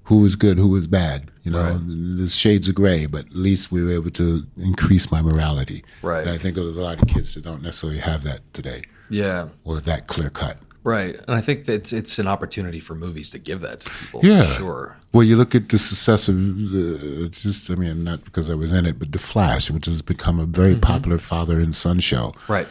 [0.05, 0.57] Who was good?
[0.57, 1.29] Who was bad?
[1.43, 1.79] You know, Right.
[2.17, 5.83] there's shades of gray, but at least we were able to increase my morality.
[6.01, 6.21] Right.
[6.21, 9.47] And I think there's a lot of kids that don't necessarily have that today, Yeah.
[9.65, 10.57] or that clear cut.
[10.83, 11.15] Right.
[11.15, 14.21] And I think that it's it's an opportunity for movies to give that to people.
[14.23, 14.43] Yeah.
[14.43, 14.97] For sure.
[15.13, 18.73] Well, you look at the success of uh, just, I mean, not because I was
[18.73, 22.33] in it, but The Flash, which has become a very popular father and son show.
[22.47, 22.67] Right.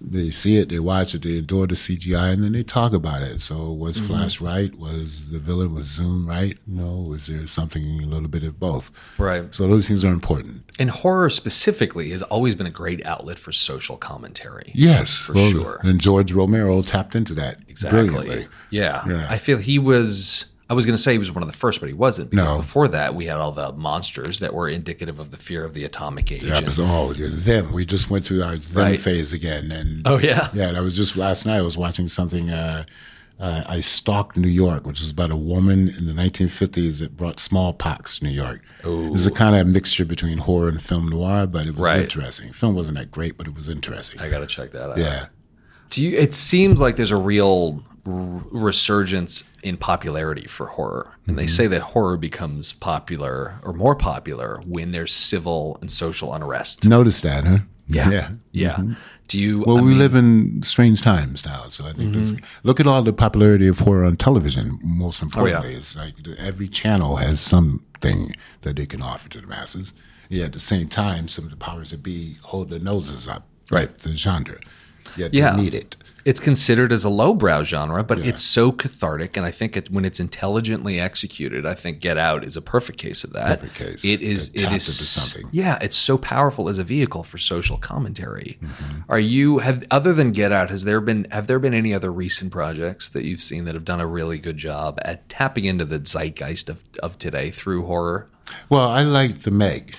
[0.00, 3.22] They see it, they watch it, they adore the CGI, and then they talk about
[3.22, 3.42] it.
[3.42, 4.06] So, was mm-hmm.
[4.06, 4.74] Flash right?
[4.76, 6.56] Was the villain, was Zoom right?
[6.66, 8.90] No, was there something a little bit of both?
[9.18, 9.54] Right.
[9.54, 10.62] So, those things are important.
[10.78, 14.72] And horror specifically has always been a great outlet for social commentary.
[14.74, 15.80] Yes, For well, sure.
[15.82, 18.08] And George Romero tapped into that Exactly.
[18.08, 18.48] brilliantly.
[18.70, 19.06] Yeah.
[19.06, 19.26] Yeah.
[19.28, 20.46] I feel he was.
[20.70, 22.30] I was going to say he was one of the first, but he wasn't.
[22.30, 22.56] Because No.
[22.58, 25.84] before that, we had all the monsters that were indicative of the fear of the
[25.84, 26.44] atomic age.
[26.44, 27.72] Yeah, and- oh, them.
[27.72, 29.00] We just went through our them Right.
[29.00, 30.48] phase again, and oh yeah.
[30.54, 31.56] Yeah, and I was just last night.
[31.58, 32.50] I was watching something.
[32.50, 32.84] Uh,
[33.40, 37.40] uh, I stalked New York, which was about a woman in the 1950s that brought
[37.40, 38.60] smallpox to New York.
[38.84, 42.00] It was a kind of mixture between horror and film noir, but it was Right.
[42.02, 42.52] interesting.
[42.52, 44.20] Film wasn't that great, but it was interesting.
[44.20, 44.98] I got to check that out.
[44.98, 45.26] yeah,
[45.88, 46.16] Do you?
[46.18, 51.48] It seems like there's a real resurgence in popularity for horror, and they mm-hmm.
[51.48, 56.86] say that horror becomes popular or more popular when there's civil and social unrest.
[56.86, 57.58] notice that, huh?
[57.88, 58.10] Yeah.
[58.10, 58.30] yeah.
[58.52, 58.70] Yeah.
[58.74, 58.92] Mm-hmm.
[59.28, 59.64] Do you?
[59.66, 62.44] Well, I we mean- live in strange times now, so I think this, mm-hmm.
[62.62, 64.78] look at all the popularity of horror on television.
[64.82, 69.46] Most oh, importantly, it's like every channel has something that they can offer to the
[69.46, 69.92] masses.
[70.28, 73.48] Yeah, at the same time, some of the powers that be hold their noses up,
[73.70, 73.96] Right.
[73.98, 74.58] The genre,
[75.16, 75.54] yet Yeah.
[75.54, 75.96] they need it.
[76.24, 80.04] It's considered as a lowbrow genre, but it's so cathartic, and I think it, when
[80.04, 83.60] it's intelligently executed, I think Get Out is a perfect case of that.
[83.60, 84.04] Perfect case.
[84.04, 84.48] It is.
[84.50, 85.36] It It is.
[85.52, 88.58] Yeah, it's so powerful as a vehicle for social commentary.
[88.62, 89.00] Mm-hmm.
[89.08, 90.70] Are you have other than Get Out?
[90.70, 93.84] Has there been have there been any other recent projects that you've seen that have
[93.84, 98.28] done a really good job at tapping into the zeitgeist of of today through horror?
[98.68, 99.96] Well, I liked the Meg.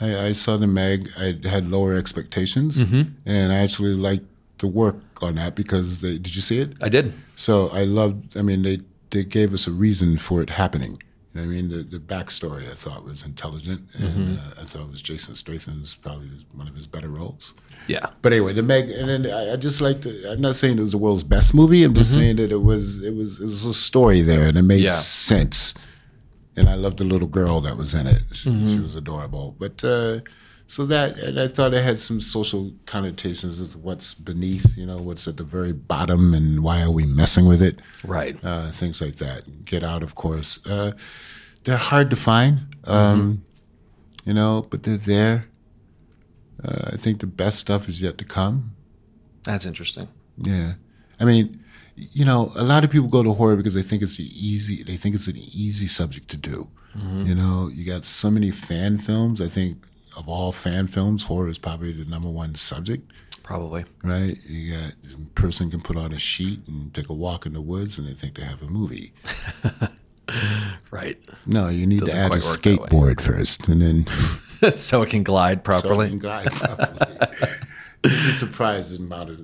[0.00, 1.10] I, I saw the Meg.
[1.16, 2.76] I had lower expectations,
[3.24, 4.26] and I actually liked
[4.58, 6.72] the work on that because they did you see it?
[6.80, 7.12] I did.
[7.36, 8.36] So I loved.
[8.36, 11.02] I mean, they they gave us a reason for it happening.
[11.34, 11.68] You know I mean?
[11.68, 15.94] The, the backstory I thought was intelligent, and uh, I thought it was Jason Statham's
[15.94, 17.54] probably one of his better roles.
[17.88, 18.06] Yeah.
[18.22, 20.32] But anyway, the Meg, and then I, I just like to.
[20.32, 21.84] I'm not saying it was the world's best movie.
[21.84, 23.02] I'm just saying that it was.
[23.02, 23.38] It was.
[23.40, 24.92] It was a story there, and it made Yeah.
[24.92, 25.74] sense.
[26.58, 28.22] And I loved the little girl that was in it.
[28.32, 29.54] She, she was adorable.
[29.58, 30.20] But uh,
[30.68, 34.76] so that, and I thought it had some social connotations of what's beneath.
[34.76, 37.80] You know, what's at the very bottom, and why are we messing with it?
[38.04, 38.36] Right.
[38.44, 39.64] uh, things like that.
[39.64, 40.58] Get out, of course.
[40.66, 40.92] Uh,
[41.64, 43.44] they're hard to find, um,
[44.24, 45.46] you know, but they're there.
[46.64, 48.72] Uh, I think the best stuff is yet to come.
[49.44, 50.08] That's interesting.
[50.38, 50.74] Yeah,
[51.20, 51.62] I mean,
[51.94, 54.82] you know, a lot of people go to horror because they think it's easy.
[54.82, 56.68] They think it's an easy subject to do.
[57.12, 59.42] You know, you got so many fan films.
[59.42, 59.85] I think
[60.16, 63.12] of all fan films, horror is probably the number one subject.
[63.42, 63.84] Probably.
[64.02, 64.36] Right?
[64.44, 67.60] You got a person can put on a sheet and take a walk in the
[67.60, 69.12] woods, and they think they have a movie.
[70.90, 71.20] Right.
[71.46, 72.88] No, you need Doesn't to add a quite work that way.
[72.88, 76.08] skateboard first, and then so it can glide so it properly.
[76.08, 77.16] can glide properly.
[78.02, 79.40] You'd be surprised the amount of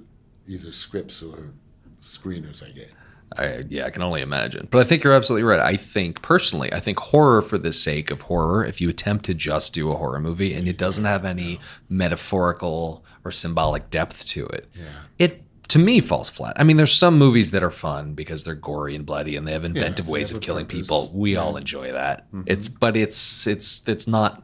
[0.49, 1.51] either scripts or
[2.03, 2.91] screeners I get.
[3.37, 4.69] I, yeah, I can only imagine.
[4.71, 5.61] But I think you're absolutely right.
[5.61, 9.35] I think personally, I think horror for the sake of horror, if you attempt to
[9.35, 14.47] just do a horror movie and it doesn't have any metaphorical or symbolic depth to
[14.47, 14.69] it,
[15.19, 16.53] it to me falls flat.
[16.57, 19.53] I mean, there's some movies that are fun because they're gory and bloody and they
[19.53, 20.83] have inventive they ways have of killing purpose.
[20.83, 21.11] people.
[21.15, 22.27] We all enjoy that.
[22.27, 22.43] Mm-hmm.
[22.47, 24.43] It's but it's it's it's not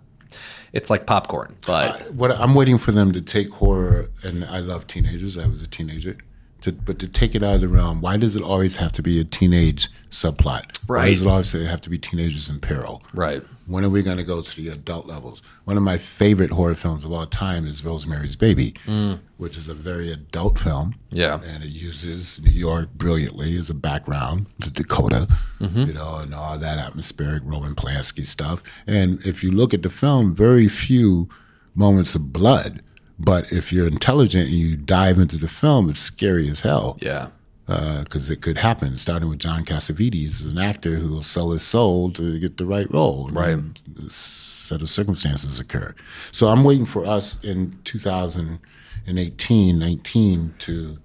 [0.73, 1.57] it's like popcorn.
[1.67, 5.37] But What I'm waiting for them to take horror, and I love teenagers.
[5.39, 6.17] I was a teenager.
[6.63, 9.03] To, but to take it out of the realm, why does it always have to
[9.03, 10.79] be a teenage subplot?
[10.89, 13.03] Why does it always have to be teenagers in peril?
[13.15, 13.43] right.
[13.69, 15.43] When are we going to go to the adult levels?
[15.65, 19.21] One of my favorite horror films of all time is Rosemary's Baby, mm.
[19.37, 20.95] which is a very adult film.
[21.11, 21.43] Yeah.
[21.45, 25.29] And it uses New York brilliantly as a background, the Dakota,
[25.61, 25.83] mm-hmm.
[25.83, 28.63] you know, and all that atmospheric Roman Polanski stuff.
[28.87, 31.29] And if you look at the film, very few
[31.75, 32.83] moments of blood.
[33.19, 37.29] But if you're intelligent and you dive into the film, it's scary as hell Yeah.
[37.67, 38.97] Uh, because it could happen.
[38.97, 42.65] Starting with John Cassavetes, is an actor who will sell his soul to get the
[42.65, 43.29] right role.
[43.31, 43.59] Right.
[43.59, 45.95] a set of circumstances occur.
[46.33, 50.99] So I'm waiting for us in 2018, 19 to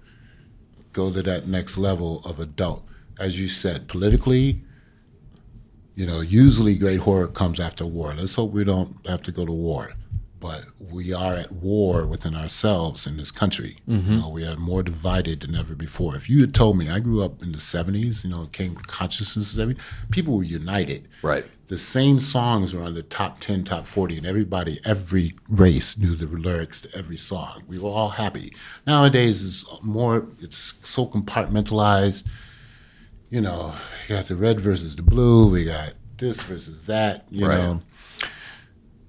[0.93, 2.83] go to that next level of adult.
[3.19, 4.61] As you said, politically,
[5.95, 8.13] you know, usually great horror comes after war.
[8.13, 9.93] Let's hope we don't have to go to war.
[10.43, 13.77] But we are at war within ourselves in this country.
[13.87, 14.19] You mm-hmm.
[14.19, 16.17] know, we are more divided than ever before.
[16.17, 18.75] If you had told me, I grew up in the 70s, you know, it came
[18.75, 19.77] consciousness, every,
[20.11, 21.07] people were united.
[21.21, 21.45] Right.
[21.67, 26.13] The same songs were on the top 10, top 40, and everybody, every race knew
[26.13, 27.63] the lyrics to every song.
[27.65, 28.53] We were all happy.
[28.85, 32.27] Nowadays, it's more, it's so compartmentalized
[33.29, 33.73] you know,
[34.07, 35.49] you got the red versus the blue.
[35.49, 37.25] We got this versus that.
[37.31, 37.57] You Right.
[37.57, 37.81] know,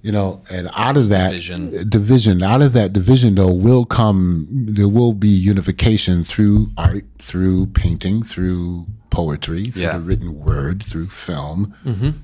[0.04, 1.88] you know, and out of that division.
[1.88, 4.46] division, out of that division, though, will come.
[4.50, 9.88] There will be unification through art, through painting, through poetry, through Yeah.
[9.92, 9.98] Mm-hmm.
[10.00, 11.74] the written word, through film.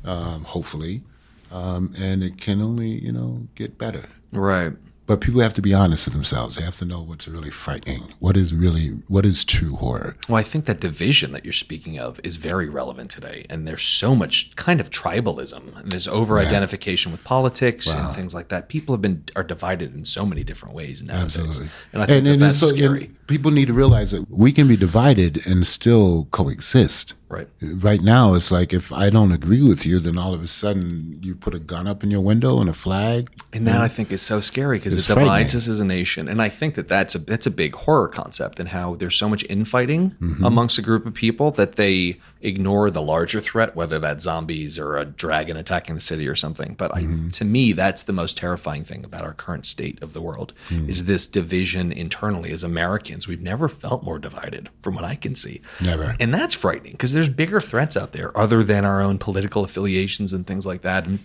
[0.04, 1.02] Um, hopefully,
[1.50, 4.04] um, and it can only you know get better.
[4.32, 4.72] Right.
[5.10, 6.54] But people have to be honest with themselves.
[6.54, 8.14] They have to know what's really frightening.
[8.20, 10.16] What is really what is true horror.
[10.28, 13.44] Well, I think that division that you're speaking of is very relevant today.
[13.50, 18.34] And there's so much kind of tribalism and there's over identification with politics and things
[18.34, 18.68] like that.
[18.68, 21.38] People have been are divided in so many different ways nowadays.
[21.38, 21.70] Absolutely.
[21.92, 23.10] And I think that it's that's so- and scary.
[23.30, 27.14] People need to realize that we can be divided and still coexist.
[27.28, 27.46] Right.
[27.62, 31.20] Right now, it's like if I don't agree with you, then all of a sudden
[31.22, 33.30] you put a gun up in your window and a flag.
[33.52, 36.26] And that I think is so scary because it divides us as a nation.
[36.28, 39.28] And I think that that's a that's a big horror concept and how there's so
[39.28, 40.44] much infighting Mm-hmm.
[40.44, 44.96] amongst a group of people that they ignore the larger threat, whether that's zombies or
[44.96, 46.74] a dragon attacking the city or something.
[46.74, 47.26] But Mm-hmm.
[47.26, 50.52] I, to me, that's the most terrifying thing about our current state of the world
[50.70, 50.88] Mm.
[50.88, 52.50] is this division internally.
[52.50, 55.60] As Americans, we've never felt more divided, from what I can see.
[55.80, 56.16] Never.
[56.18, 60.32] And that's frightening because there's bigger threats out there other than our own political affiliations
[60.32, 61.06] and things like that.
[61.06, 61.18] And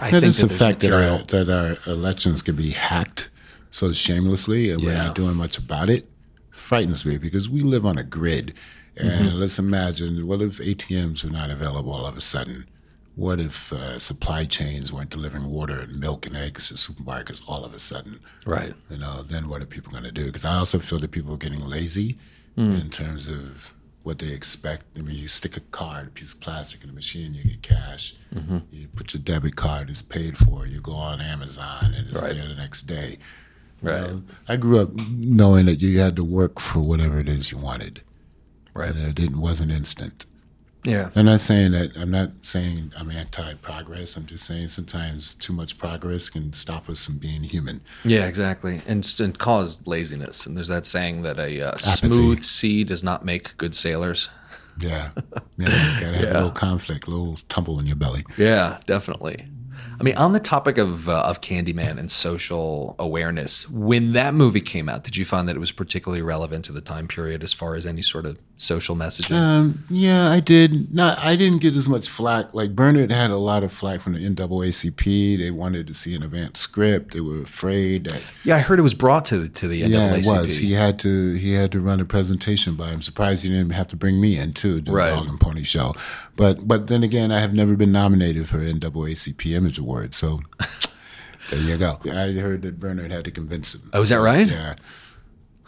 [0.00, 3.30] I That think is that the fact that our, that our elections can be hacked
[3.70, 6.08] so shamelessly and we're not doing much about it
[6.50, 8.52] frightens me because we live on a grid.
[8.96, 9.36] And Mm-hmm.
[9.38, 12.66] let's imagine what if ATMs were not available all of a sudden?
[13.14, 17.64] What if uh, supply chains weren't delivering water and milk and eggs to supermarkets all
[17.64, 18.20] of a sudden?
[18.44, 18.74] right.
[18.90, 20.26] you know, then what are people going to do?
[20.26, 22.16] Because I also feel that people are getting lazy
[22.58, 22.80] Mm.
[22.80, 24.84] in terms of what they expect.
[24.96, 27.60] I mean, you stick a card, a piece of plastic in a machine, you get
[27.60, 28.14] cash.
[28.34, 28.58] Mm-hmm.
[28.72, 30.66] You put your debit card, it's paid for.
[30.66, 32.34] You go on Amazon, and it's Right.
[32.34, 33.18] there the next day.
[33.82, 34.00] You Right.
[34.10, 37.58] know, I grew up knowing that you had to work for whatever it is you
[37.58, 38.00] wanted,
[38.78, 38.94] Right.
[38.94, 40.26] it didn't wasn't instant.
[40.86, 41.10] Yeah.
[41.16, 41.96] I'm not saying that.
[41.96, 44.16] I'm not saying I'm anti-progress.
[44.16, 47.80] I'm just saying sometimes too much progress can stop us from being human.
[48.04, 50.46] Yeah, exactly, and and cause laziness.
[50.46, 54.30] And there's that saying that a uh, smooth sea does not make good sailors.
[54.78, 55.12] Yeah,
[55.56, 55.94] yeah.
[55.94, 58.26] You gotta have a little conflict, a little tumble in your belly.
[58.36, 59.46] Yeah, definitely.
[59.98, 64.60] I mean, on the topic of uh, of Candyman and social awareness, when that movie
[64.60, 67.54] came out, did you find that it was particularly relevant to the time period as
[67.54, 69.32] far as any sort of social messaging?
[69.34, 70.94] Um, yeah, I did.
[70.94, 72.54] Not, I didn't get as much flack.
[72.54, 75.38] Like Bernard had a lot of flack from the NAACP.
[75.38, 77.14] They wanted to see an advanced script.
[77.14, 78.22] They were afraid that.
[78.44, 79.88] yeah, I heard it was brought to the, to the NAACP.
[79.90, 80.56] Yeah, it was.
[80.58, 81.34] He had to.
[81.34, 84.38] He had to run a presentation, but I'm surprised he didn't have to bring me
[84.38, 84.80] in too.
[84.82, 85.10] To Right.
[85.10, 85.94] the Dog and Pony Show.
[86.36, 90.40] But but then again, I have never been nominated for NAACP Image Award, so
[91.50, 91.98] there you go.
[92.04, 93.88] I heard that Bernard had to convince him.
[93.92, 94.46] Oh, is that right?
[94.48, 94.74] Yeah.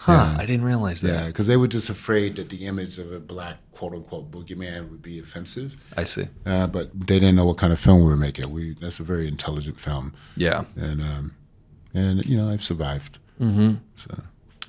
[0.00, 1.08] Huh, I didn't realize that.
[1.12, 4.90] Yeah, because they were just afraid that the image of a black quote unquote boogeyman
[4.90, 5.74] would be offensive.
[5.96, 6.28] I see.
[6.46, 8.50] Uh, but they didn't know what kind of film we were making.
[8.52, 10.64] We that's a very intelligent film, Yeah.
[10.76, 11.34] and um,
[11.94, 13.18] and you know I've survived.
[13.40, 13.74] Mm-hmm.
[13.96, 14.22] So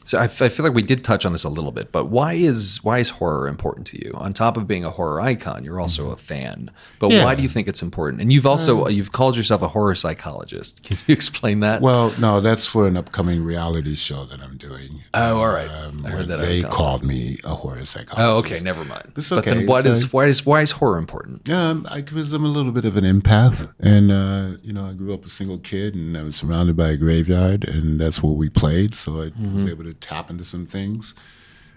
[0.10, 2.06] So I, f- I feel like we did touch on this a little bit, but
[2.06, 4.12] why is why is horror important to you?
[4.15, 6.72] On top of being a horror icon, you're also a fan.
[6.98, 7.24] But Yeah.
[7.26, 8.19] why do you think it's important?
[8.19, 10.82] And you've also you've called yourself a horror psychologist.
[10.82, 11.84] Can you explain that?
[11.84, 15.02] well, no, that's for an upcoming reality show that I'm doing.
[15.13, 15.69] oh, all right.
[15.69, 16.38] Um, I heard that.
[16.39, 18.19] They called me a horror psychologist.
[18.19, 18.63] Oh, okay.
[18.63, 19.12] Never mind.
[19.15, 21.48] It's But then okay, what it's is why is why is horror important?
[21.52, 24.93] Um, I because I'm a little bit of an empath, and uh, you know, I
[24.93, 28.34] grew up a single kid, and I was surrounded by a graveyard, and that's where
[28.34, 28.95] we played.
[28.95, 31.14] So I was able to tap into some things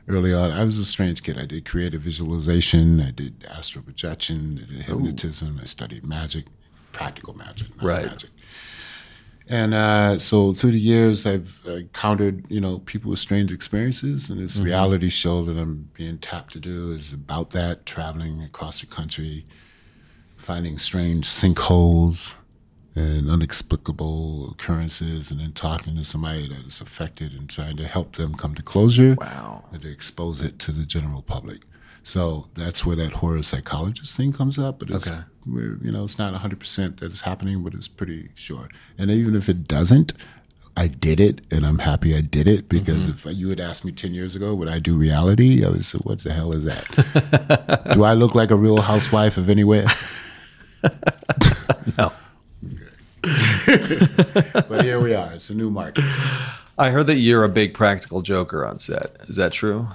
[0.09, 0.51] early on.
[0.51, 1.39] I was a strange kid.
[1.39, 6.47] I did creative visualization, I did astral projection, I did hypnotism, I studied magic,
[6.93, 8.07] practical magic, not Right.
[8.07, 8.31] magic.
[9.49, 14.41] And uh, so through the years, I've encountered, you know, people with strange experiences, and
[14.41, 18.87] this reality show that I'm being tapped to do is about that, traveling across the
[18.87, 19.45] country,
[20.37, 22.35] finding strange sinkholes
[22.95, 28.17] and inexplicable occurrences, and then talking to somebody that is affected and trying to help
[28.17, 29.65] them come to closure Wow.
[29.73, 31.61] and to expose it to the general public.
[32.03, 34.79] So that's where that horror psychologist thing comes up.
[34.81, 35.21] But it's, Okay.
[35.47, 38.69] you know, it's not 100% that it's happening, but it's pretty sure.
[38.99, 40.13] And even if it doesn't,
[40.77, 43.29] I did it, and I'm happy I did it because mm-hmm.
[43.29, 45.65] if you had asked me 10 years ago, would I do reality?
[45.65, 47.89] I would say, what the hell is that?
[47.95, 49.87] do I look like a real housewife of anywhere?
[51.99, 52.13] No.
[54.69, 55.33] But here we are.
[55.33, 56.05] It's a new market.
[56.79, 59.17] I heard that you're a big practical joker on set.
[59.29, 59.89] Is that true?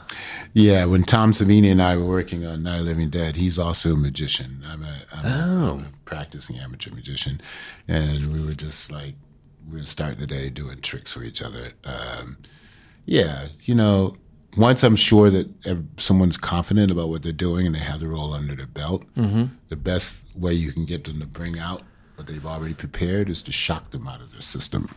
[0.53, 3.93] Yeah, when Tom Savini and I were working on Night of Living Dead, he's also
[3.93, 4.63] a magician.
[4.67, 5.73] I'm a, I'm a- Oh.
[5.79, 7.41] I'm a practicing amateur magician,
[7.87, 9.15] and we were just like
[9.69, 11.71] we would start the day doing tricks for each other.
[11.83, 12.37] Um,
[13.05, 14.15] yeah, you know,
[14.55, 15.49] once I'm sure that
[15.97, 19.75] someone's confident about what they're doing and they have the role under their belt, the
[19.75, 21.81] best way you can get them to bring out
[22.17, 24.89] what they've already prepared is to shock them out of their system.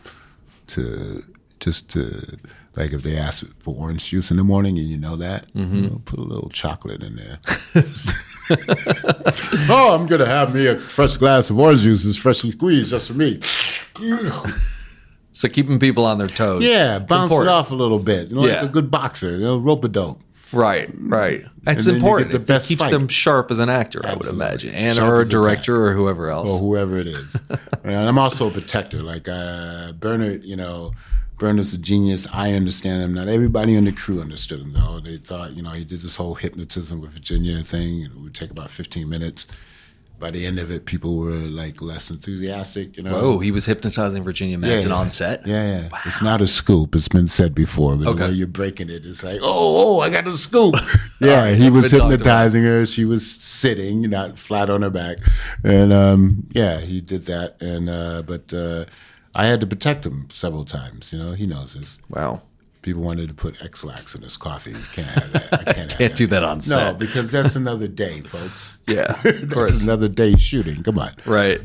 [0.67, 1.23] To
[1.59, 2.37] just to
[2.75, 5.65] like if they ask for orange juice in the morning and you know that, you
[5.65, 5.81] mm-hmm.
[5.83, 7.39] know, put a little chocolate in there.
[9.69, 13.07] oh, I'm gonna have me a fresh glass of orange juice, it's freshly squeezed just
[13.07, 13.39] for me.
[15.31, 16.63] So keeping people on their toes.
[16.63, 18.29] Yeah, bounce it off a little bit.
[18.29, 18.61] You know, Yeah.
[18.61, 20.21] like a good boxer, you know, rope a dope.
[20.53, 21.45] Right, right.
[21.63, 22.33] That's important.
[22.33, 22.91] It- it keeps fight.
[22.91, 26.29] them sharp as an actor, I would imagine, and Sharp or a director or whoever
[26.29, 26.49] else.
[26.49, 27.37] or whoever it is.
[27.83, 29.01] and I'm also a protector.
[29.01, 30.91] Like uh, Bernard, you know,
[31.37, 32.27] Bernard's a genius.
[32.33, 33.13] I understand him.
[33.13, 34.99] Not everybody on the crew understood him though.
[34.99, 38.01] They thought, you know, he did this whole hypnotism with Virginia thing.
[38.03, 39.47] It would take about 15 minutes.
[40.21, 42.95] By the end of it, people were like less enthusiastic.
[42.95, 43.15] You know.
[43.15, 44.95] Oh, he was hypnotizing Virginia Madsen yeah.
[44.95, 45.45] on set.
[45.47, 45.89] Yeah, yeah.
[45.91, 45.99] Wow.
[46.05, 46.95] It's not a scoop.
[46.95, 48.29] It's been said before, but Okay.
[48.29, 50.75] you're breaking it, it's like, oh, oh, I got a scoop.
[51.19, 52.19] yeah, right, he was been talked about.
[52.19, 52.85] hypnotizing her.
[52.85, 55.17] She was sitting, not flat on her back,
[55.63, 57.61] and um, yeah, he did that.
[57.61, 58.85] And uh, but uh,
[59.33, 61.11] I had to protect him several times.
[61.11, 61.99] You know, he knows this.
[62.09, 62.41] Wow.
[62.81, 64.71] People wanted to put Ex-Lax in his coffee.
[64.71, 65.67] You can't have that.
[65.67, 66.91] I can't, Can't do that on No, set.
[66.93, 68.79] No, because that's another day, folks.
[68.87, 69.83] Yeah, of that's course.
[69.83, 70.81] another day shooting.
[70.83, 71.11] Come on.
[71.25, 71.61] Right.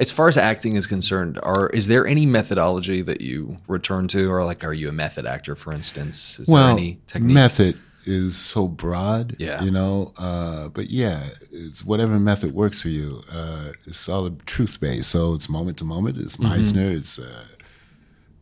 [0.00, 4.30] As far as acting is concerned, are is there any methodology that you return to,
[4.30, 6.38] or like, are you a method actor, for instance?
[6.40, 7.34] Is there well, any technique?
[7.34, 9.62] method is so broad, Yeah.
[9.62, 10.12] you know.
[10.16, 13.22] Uh, but yeah, it's whatever method works for you.
[13.30, 16.16] Uh, it's all truth based, so it's moment to moment.
[16.18, 16.52] It's Mm-hmm.
[16.52, 16.96] Meisner.
[16.96, 17.44] It's uh,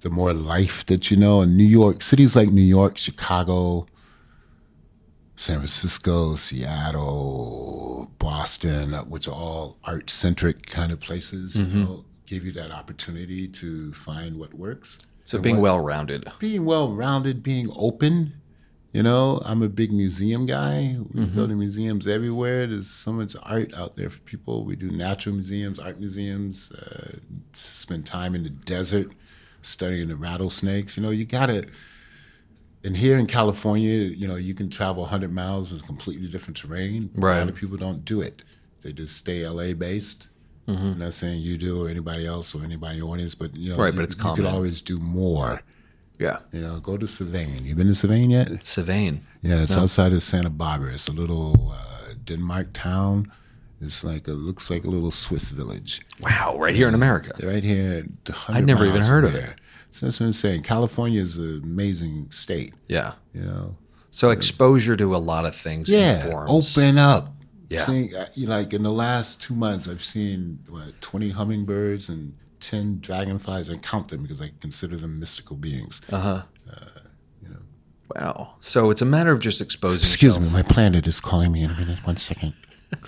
[0.03, 1.43] the more life that you know.
[1.43, 3.87] In New York, cities like New York, Chicago,
[5.37, 11.77] San Francisco, Seattle, Boston, uh, which are all art centric kind of places, Mm-hmm.
[11.79, 14.99] you know, give you that opportunity to find what works.
[15.25, 16.31] so being well rounded.
[16.39, 18.33] being well rounded, being open,
[18.93, 20.97] You know, I'm a big museum guy.
[21.13, 21.35] We're Mm-hmm.
[21.37, 22.67] building museums everywhere.
[22.67, 24.65] There's so much art out there for people.
[24.65, 27.17] We do natural museums, art museums, uh,
[27.53, 29.09] spend time in the desert
[29.67, 30.97] studying the rattlesnakes.
[30.97, 31.67] You know, you gotta.
[32.85, 35.73] And here in California, you know, you can travel 100 miles.
[35.73, 37.11] It's completely different terrain.
[37.15, 37.37] Right.
[37.37, 38.43] A lot of people don't do it.
[38.83, 40.29] They just stay LA based.
[40.69, 43.69] I'm not saying you do or anybody else or anybody in the audience, but you
[43.71, 43.83] know, Mm-hmm.
[43.83, 44.37] Right, you, but it's you common.
[44.37, 45.63] could always do more.
[46.19, 46.39] Yeah.
[46.53, 47.65] You know, go to Solvang.
[47.65, 48.49] You been to Solvang yet?
[48.63, 49.21] Solvang.
[49.43, 50.95] Yeah, it's outside of Santa Barbara.
[50.95, 53.31] It's a little uh, Denmark town.
[53.81, 57.33] It's like it looks like a little Swiss village Wow, right here in America.
[57.47, 58.07] right here.
[58.49, 59.55] I'd never even heard of it.
[59.91, 60.63] So that's what I'm saying.
[60.63, 62.75] California is an amazing state.
[62.89, 63.15] Yeah.
[63.35, 63.77] You know.
[64.11, 66.77] So exposure to a lot of things Yeah, informs.
[66.79, 67.35] open up.
[67.69, 67.83] Yeah.
[67.83, 73.69] Seeing, like in the last two months, I've seen what twenty hummingbirds and ten dragonflies.
[73.69, 76.01] I count them because I consider them mystical beings.
[76.11, 76.43] Uh-huh.
[76.71, 76.87] Uh,
[77.43, 77.61] you know.
[78.15, 78.55] Wow.
[78.61, 81.71] So it's a matter of just exposing Excuse me, my planet is calling me in
[81.73, 82.07] a minute.
[82.07, 82.55] One second.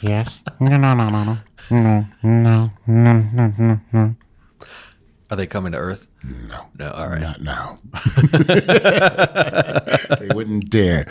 [0.00, 0.42] Yes.
[0.60, 1.38] No, no, no, no, no.
[1.70, 4.14] No, no, no, no, no, no.
[5.30, 6.06] Are they coming to Earth?
[6.24, 6.64] No.
[6.78, 6.90] No.
[6.90, 7.20] All right.
[7.20, 7.76] Not now.
[10.18, 11.04] they wouldn't dare.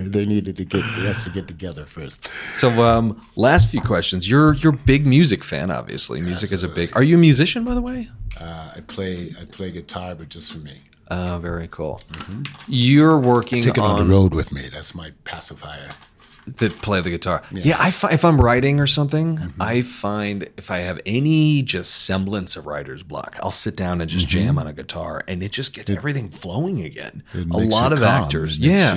[0.00, 2.28] they needed to get they has to get together first.
[2.52, 4.28] So, um, last few questions.
[4.28, 6.20] You're you're a big music fan, obviously.
[6.20, 6.94] Music is a big.
[6.96, 8.08] Are you a musician, by the way?
[8.38, 10.82] Uh, I play I play guitar, but just for me.
[11.10, 12.02] Oh, very cool.
[12.66, 14.68] You're working Take it on, on the road with me.
[14.68, 15.92] That's my pacifier.
[16.56, 17.42] That play the guitar.
[17.52, 22.04] Yeah, I fi- if I'm writing or something, I find if I have any just
[22.04, 25.52] semblance of writer's block, I'll sit down and just jam on a guitar, and it
[25.52, 27.22] just gets everything flowing again.
[27.34, 28.24] It A lot of calm.
[28.24, 28.94] actors, It yeah,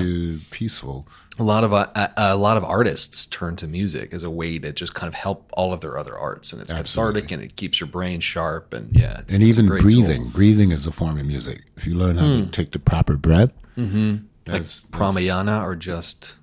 [0.52, 1.08] peaceful.
[1.40, 4.60] a lot of uh, a, a lot of artists turn to music as a way
[4.60, 7.56] to just kind of help all of their other arts, and it's cathartic and it
[7.56, 9.90] keeps your brain sharp, and yeah, it's, And it's a even great tool.
[10.02, 10.06] Hmm.
[10.08, 10.30] breathing.
[10.30, 11.62] Breathing is a form of music.
[11.78, 13.52] If you learn how to take the proper breath.
[13.78, 14.26] Mm-hmm.
[14.46, 16.36] That's, that's- Pramayana or just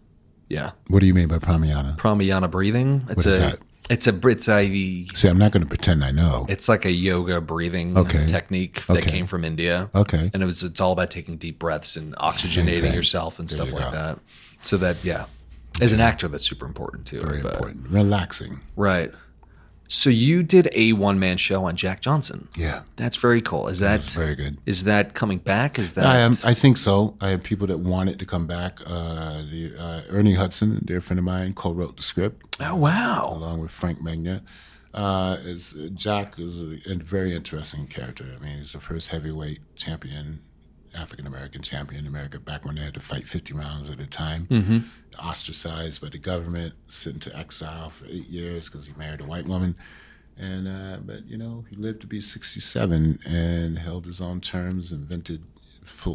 [0.49, 1.97] yeah, what do you mean by pramayana?
[1.99, 3.05] pramayana breathing.
[3.09, 3.59] It's What a that?
[3.91, 6.47] it's a it's a See, I'm not going to pretend I know.
[6.49, 8.27] It's like a yoga breathing Okay.
[8.27, 9.07] technique that Okay.
[9.11, 9.89] came from India.
[9.95, 10.31] Okay.
[10.33, 12.95] And it was it's all about taking deep breaths and oxygenating thing.
[12.95, 13.91] yourself and stuff you like go.
[13.93, 14.19] that.
[14.63, 15.25] So that yeah.
[15.81, 17.21] As an actor that's super important too.
[17.21, 17.89] Very but- important.
[17.91, 18.61] Relaxing.
[18.77, 19.13] Right.
[19.91, 22.49] So you did a one man show on Jack Johnson.
[22.57, 22.83] Yeah.
[22.97, 23.69] That's very cool.
[23.69, 24.59] Is that That's very good.
[24.67, 25.79] is that coming back?
[25.79, 26.33] Is that I am.
[26.45, 27.17] I think so.
[27.21, 28.81] I have people that want it to come back.
[28.85, 33.33] Uh, the uh, Ernie Hudson, a dear friend of mine, co-wrote the script Oh wow.
[33.35, 34.43] along with Frank Magna.
[34.95, 38.25] Uh, is Jack is a, a very interesting character.
[38.39, 40.41] I mean, he's the first heavyweight champion,
[40.99, 44.07] African American champion in America back when they had to fight 50 rounds at a
[44.07, 44.47] time.
[44.51, 44.79] Mm-hmm.
[45.19, 49.47] Ostracized by the government, sent into exile for eight years because he married a white
[49.47, 49.75] woman.
[50.37, 54.93] And uh, but you know he lived to be 67 and held his own terms,
[54.93, 55.43] invented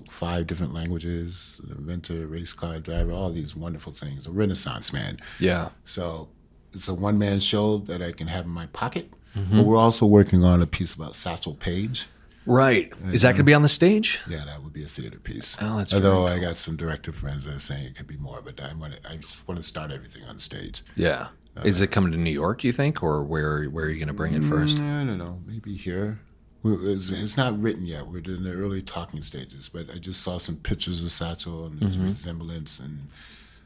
[0.10, 4.28] five different languages, inventor, race car driver, all these wonderful things.
[4.28, 5.20] A Renaissance man.
[5.40, 5.70] Yeah.
[5.84, 6.30] So
[6.74, 9.12] it's a one man show that I can have in my pocket.
[9.36, 9.58] Mm-hmm.
[9.58, 12.08] But we're also working on a piece about Satchel Paige.
[12.46, 12.92] Right.
[13.12, 14.20] Is that gonna be on the stage?
[14.28, 15.56] Yeah, that would be a theater piece.
[15.62, 18.42] Oh, that's Although I got some director friends that are saying it could be more,
[18.44, 20.84] but I want to, I just want to start everything on stage.
[20.96, 21.30] Yeah.
[21.64, 23.04] Is it coming to New York, you think?
[23.04, 24.78] Or where where are you gonna bring it first?
[24.80, 26.20] Mm, I don't know, maybe here.
[26.66, 28.08] It's, it's not written yet.
[28.08, 31.76] We're in the early talking stages, but I just saw some pictures of Satchel and
[31.76, 31.86] Mm-hmm.
[31.86, 32.80] his resemblance.
[32.80, 33.08] And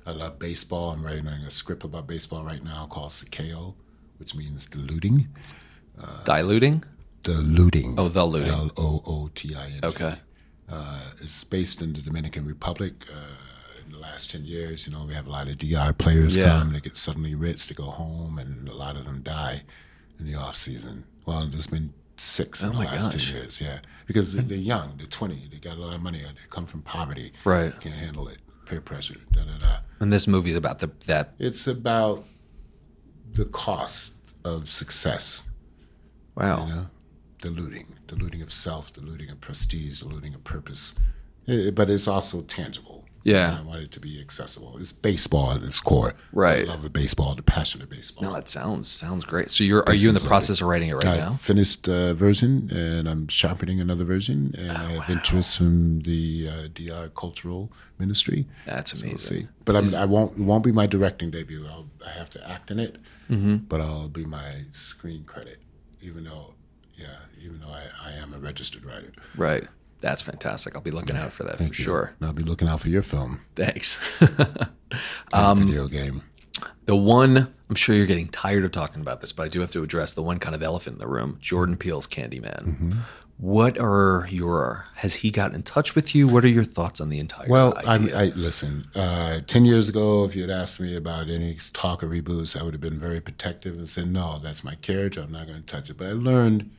[0.08, 0.90] I love baseball.
[0.92, 3.76] I'm writing a script about baseball right now called Saqueo,
[4.18, 5.28] which means diluting.
[6.26, 6.84] Diluting?
[7.24, 7.95] Diluting.
[7.97, 8.49] Oh, the looting.
[8.51, 9.80] L O O T I N.
[9.84, 10.15] Okay.
[10.70, 12.93] Uh, it's based in the Dominican Republic.
[13.11, 16.36] Uh, in the last 10 years, you know, we have a lot of DR players
[16.36, 16.59] Yeah.
[16.59, 19.63] come, they get suddenly rich to go home, and a lot of them die
[20.20, 21.05] in the off season.
[21.26, 23.28] Well, there's been six in Oh the my last gosh.
[23.32, 23.80] 10 years, yeah.
[24.07, 27.32] Because they're young, they're 20, they got a lot of money, they come from poverty.
[27.45, 27.80] Right.
[27.80, 28.39] Can't handle it.
[28.65, 29.78] Peer pressure, da da da.
[30.01, 32.26] And this movie's about the that It's about
[33.32, 35.45] the cost of success.
[36.36, 36.65] wow.
[36.68, 36.88] You know,
[37.42, 40.96] diluting, diluting of self, diluting of prestige, diluting of purpose.
[41.48, 43.06] Eh, but it's also tangible.
[43.24, 43.58] Yeah.
[43.60, 44.78] I want it to be accessible.
[44.80, 46.14] It's baseball at its core.
[46.32, 46.62] Right.
[46.66, 48.24] The love of baseball, the passion of baseball.
[48.24, 49.52] No, that sounds sounds great.
[49.52, 51.34] So you're are you in the process of writing it right I now?
[51.34, 54.56] finished a version and I'm sharpening another version.
[54.58, 57.70] And I Oh, have interest from the uh, DR Cultural
[58.00, 58.46] Ministry.
[58.66, 59.38] That's So we'll amazing.
[59.42, 59.48] see.
[59.66, 60.38] But I'm, I won't.
[60.38, 61.66] It won't be my directing debut.
[61.68, 62.96] I'll, I have to act in it,
[63.30, 63.56] Mm-hmm.
[63.68, 65.60] but I'll be my screen credit.
[66.02, 66.54] Even though,
[66.98, 69.12] yeah, even though I, I am a registered writer.
[69.36, 69.68] Right.
[70.00, 70.76] That's fantastic.
[70.76, 71.74] I'll be looking out for that for you.
[71.74, 72.14] sure.
[72.20, 74.00] And I'll be looking out for your film, Thanks.
[75.34, 76.22] um, video game.
[76.86, 79.72] the one I'm sure you're getting tired of talking about this, but I do have
[79.72, 82.95] to address the one kind of elephant in the room, Jordan Peele's Candyman.
[83.39, 84.86] What are your?
[84.95, 86.28] Has he gotten in touch with you?
[86.28, 87.48] What are your thoughts on the entire?
[87.48, 88.18] Well, idea?
[88.18, 88.88] I listen.
[88.95, 92.64] Uh, Ten years ago, if you had asked me about any talk of reboots, I
[92.64, 95.22] would have been very protective and said, "No, that's my character.
[95.22, 96.72] I'm not going to touch it." But I learned,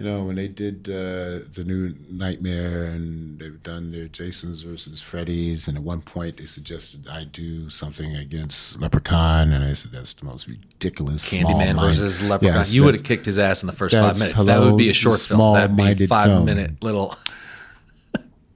[0.00, 5.02] you know, when they did uh, the new Nightmare and they've done their Jasons versus
[5.02, 9.92] Freddy's, and at one point they suggested I do something against Leprechaun, and I said
[9.92, 11.30] that's the most ridiculous.
[11.30, 12.56] Candyman versus Leprechaun.
[12.56, 14.42] Yes, you would have kicked his ass in the first five minutes.
[14.42, 15.52] that would be a short film.
[15.52, 16.46] That'd be five film.
[16.46, 17.14] minute little.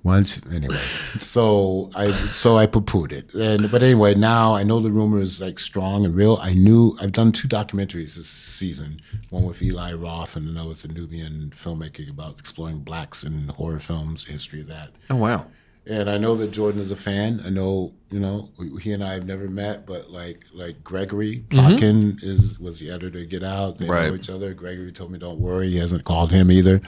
[0.05, 0.78] Once anyway,
[1.20, 5.40] so I so I poo-pooed it, and but anyway, now I know the rumor is
[5.40, 6.38] like strong and real.
[6.42, 9.00] I knew I've done two documentaries this season,
[9.30, 13.80] one with Eli Roth and another with the Nubian filmmaking about exploring blacks in horror
[13.80, 14.90] films, the history of that.
[15.09, 15.46] Oh wow!
[15.87, 17.43] And I know that Jordan is a fan.
[17.45, 18.49] I know, you know,
[18.80, 23.18] he and I have never met, but like like Gregory Plotkin is was the editor
[23.18, 23.76] of Get Out.
[23.78, 24.09] They Right.
[24.09, 24.55] know each other.
[24.55, 26.80] Gregory told me, "Don't worry, he hasn't called him either."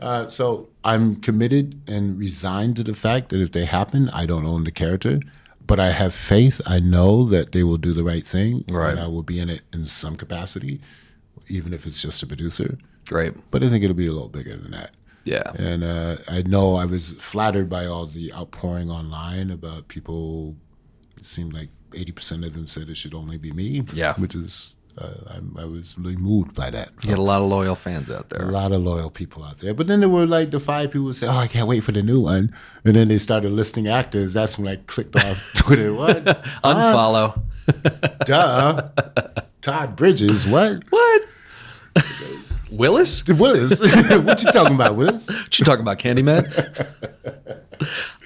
[0.00, 4.44] Uh, so I'm committed and resigned to the fact that if they happen, I don't
[4.46, 5.20] own the character,
[5.66, 6.60] but I have faith.
[6.66, 8.90] I know that they will do the right thing, Right.
[8.92, 10.80] And I will be in it in some capacity,
[11.48, 12.76] even if it's just a producer.
[13.08, 13.32] Great.
[13.50, 14.90] But I think it'll be a little bigger than that.
[15.24, 15.52] Yeah.
[15.54, 20.56] And uh, I know I was flattered by all the outpouring online about people.
[21.16, 23.84] It seemed like eighty percent of them said it should only be me.
[23.92, 24.14] Yeah.
[24.14, 26.90] which is uh, I, I was really moved by that.
[27.02, 28.48] You get a lot of loyal fans out there.
[28.48, 29.72] A lot of loyal people out there.
[29.72, 31.92] But then there were like the five people who said, "Oh, I can't wait for
[31.92, 32.54] the new one,"
[32.84, 34.32] and then they started listing actors.
[34.32, 35.94] That's when I clicked off Twitter.
[35.94, 36.24] What?
[36.64, 37.42] Unfollow.
[38.24, 38.88] Duh.
[39.62, 40.46] Todd Bridges.
[40.46, 40.82] What?
[40.90, 41.22] what?
[42.70, 43.26] Willis?
[43.26, 43.80] Willis.
[43.80, 45.26] what you talking about, Willis?
[45.28, 46.46] What you talking about, Candyman?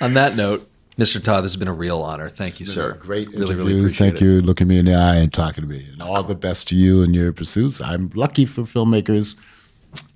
[0.01, 0.69] On that note,
[0.99, 1.23] Mr.
[1.23, 2.29] Todd, this has been a real honor.
[2.29, 2.93] Thank you, sir.
[2.95, 3.57] Great Really, interview.
[3.65, 4.25] really appreciate Thank it.
[4.25, 5.89] you looking me in the eye and talking to me.
[5.93, 7.81] And all the best to you and your pursuits.
[7.81, 9.37] I'm lucky for filmmakers.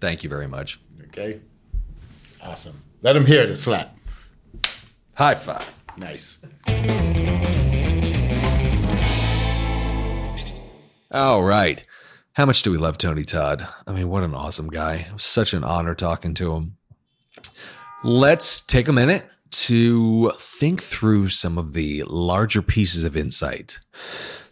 [0.01, 0.79] Thank you very much.
[1.09, 1.41] Okay.
[2.43, 2.83] Awesome.
[3.03, 3.97] Let them hear the slap.
[5.15, 5.69] High five.
[5.97, 6.39] Nice.
[11.11, 11.85] All right.
[12.39, 13.67] How much do we love Tony Todd?
[13.85, 15.09] I mean, what an awesome guy.
[15.17, 16.77] Such an honor talking to him.
[18.05, 23.81] Let's take a minute to think through some of the larger pieces of insight.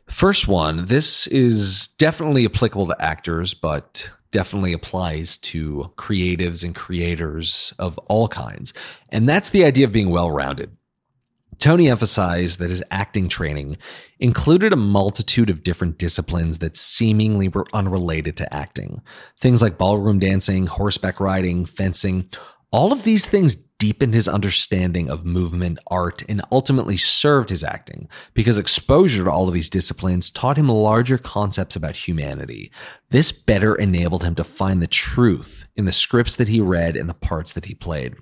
[0.09, 7.73] First one, this is definitely applicable to actors, but definitely applies to creatives and creators
[7.79, 8.73] of all kinds.
[9.11, 10.77] And that's the idea of being well rounded.
[11.59, 13.77] Tony emphasized that his acting training
[14.19, 19.03] included a multitude of different disciplines that seemingly were unrelated to acting.
[19.39, 22.29] Things like ballroom dancing, horseback riding, fencing.
[22.73, 28.09] All of these things deepened his understanding of movement, art, and ultimately served his acting
[28.33, 32.71] because exposure to all of these disciplines taught him larger concepts about humanity.
[33.11, 37.09] This better enabled him to find the truth in the scripts that he read and
[37.09, 38.15] the parts that he played.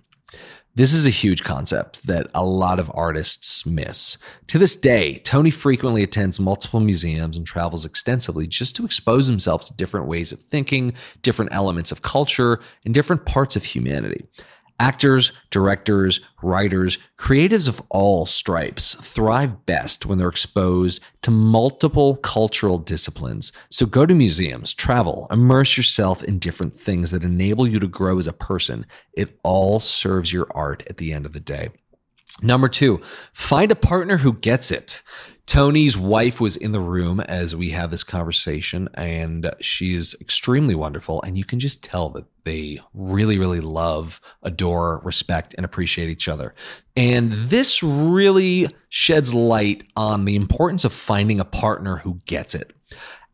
[0.76, 4.18] This is a huge concept that a lot of artists miss.
[4.48, 9.64] To this day, Tony frequently attends multiple museums and travels extensively just to expose himself
[9.66, 14.26] to different ways of thinking, different elements of culture, and different parts of humanity.
[14.80, 22.78] Actors, directors, writers, creatives of all stripes thrive best when they're exposed to multiple cultural
[22.78, 23.52] disciplines.
[23.70, 28.18] So go to museums, travel, immerse yourself in different things that enable you to grow
[28.18, 28.84] as a person.
[29.12, 31.68] It all serves your art at the end of the day.
[32.42, 33.00] Number two,
[33.32, 35.02] find a partner who gets it.
[35.46, 41.20] Tony's wife was in the room as we had this conversation, and she's extremely wonderful.
[41.22, 46.28] And you can just tell that they really, really love, adore, respect, and appreciate each
[46.28, 46.54] other.
[46.96, 52.72] And this really sheds light on the importance of finding a partner who gets it.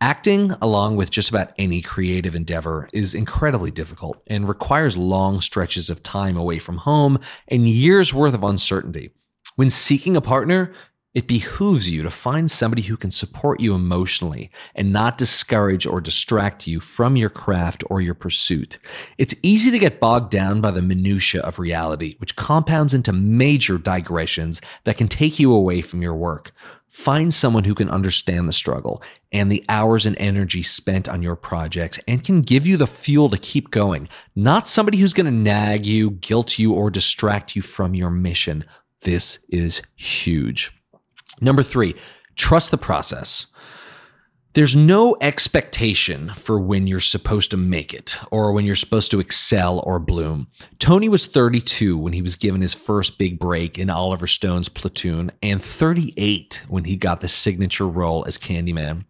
[0.00, 5.90] Acting, along with just about any creative endeavor, is incredibly difficult and requires long stretches
[5.90, 9.10] of time away from home and years worth of uncertainty.
[9.56, 10.72] When seeking a partner,
[11.12, 16.00] it behooves you to find somebody who can support you emotionally and not discourage or
[16.00, 18.78] distract you from your craft or your pursuit.
[19.18, 23.76] It's easy to get bogged down by the minutia of reality, which compounds into major
[23.76, 26.52] digressions that can take you away from your work.
[26.90, 29.02] Find someone who can understand the struggle
[29.32, 33.28] and the hours and energy spent on your projects and can give you the fuel
[33.30, 34.08] to keep going.
[34.36, 38.64] Not somebody who's going to nag you, guilt you, or distract you from your mission.
[39.02, 40.72] This is huge.
[41.40, 41.94] Number three,
[42.36, 43.46] trust the process.
[44.54, 49.20] There's no expectation for when you're supposed to make it or when you're supposed to
[49.20, 50.48] excel or bloom.
[50.80, 55.30] Tony was 32 when he was given his first big break in Oliver Stone's Platoon
[55.40, 59.04] and 38 when he got the signature role as Candyman.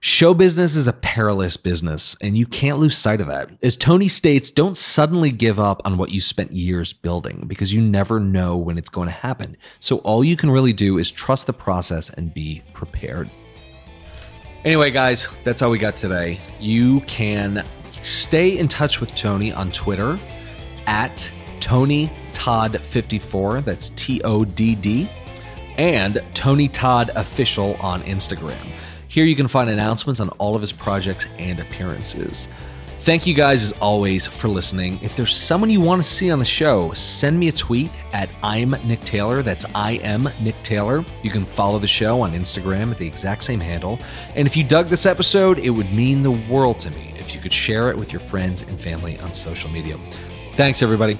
[0.00, 3.50] Show business is a perilous business, and you can't lose sight of that.
[3.64, 7.80] As Tony states, don't suddenly give up on what you spent years building because you
[7.80, 9.56] never know when it's going to happen.
[9.80, 13.28] So, all you can really do is trust the process and be prepared.
[14.64, 16.38] Anyway, guys, that's all we got today.
[16.60, 17.64] You can
[18.00, 20.16] stay in touch with Tony on Twitter
[20.86, 21.28] at
[21.58, 23.62] Tony Todd 54.
[23.62, 25.10] That's T O D D.
[25.76, 28.64] And Tony Todd Official on Instagram.
[29.08, 32.46] Here you can find announcements on all of his projects and appearances.
[33.00, 34.98] Thank you guys as always for listening.
[35.02, 38.28] If there's someone you want to see on the show, send me a tweet at
[38.42, 39.42] I'm Nick Taylor.
[39.42, 41.06] That's I am Nick Taylor.
[41.22, 43.98] You can follow the show on Instagram at the exact same handle.
[44.34, 47.40] And if you dug this episode, it would mean the world to me if you
[47.40, 49.98] could share it with your friends and family on social media.
[50.52, 51.18] Thanks, everybody.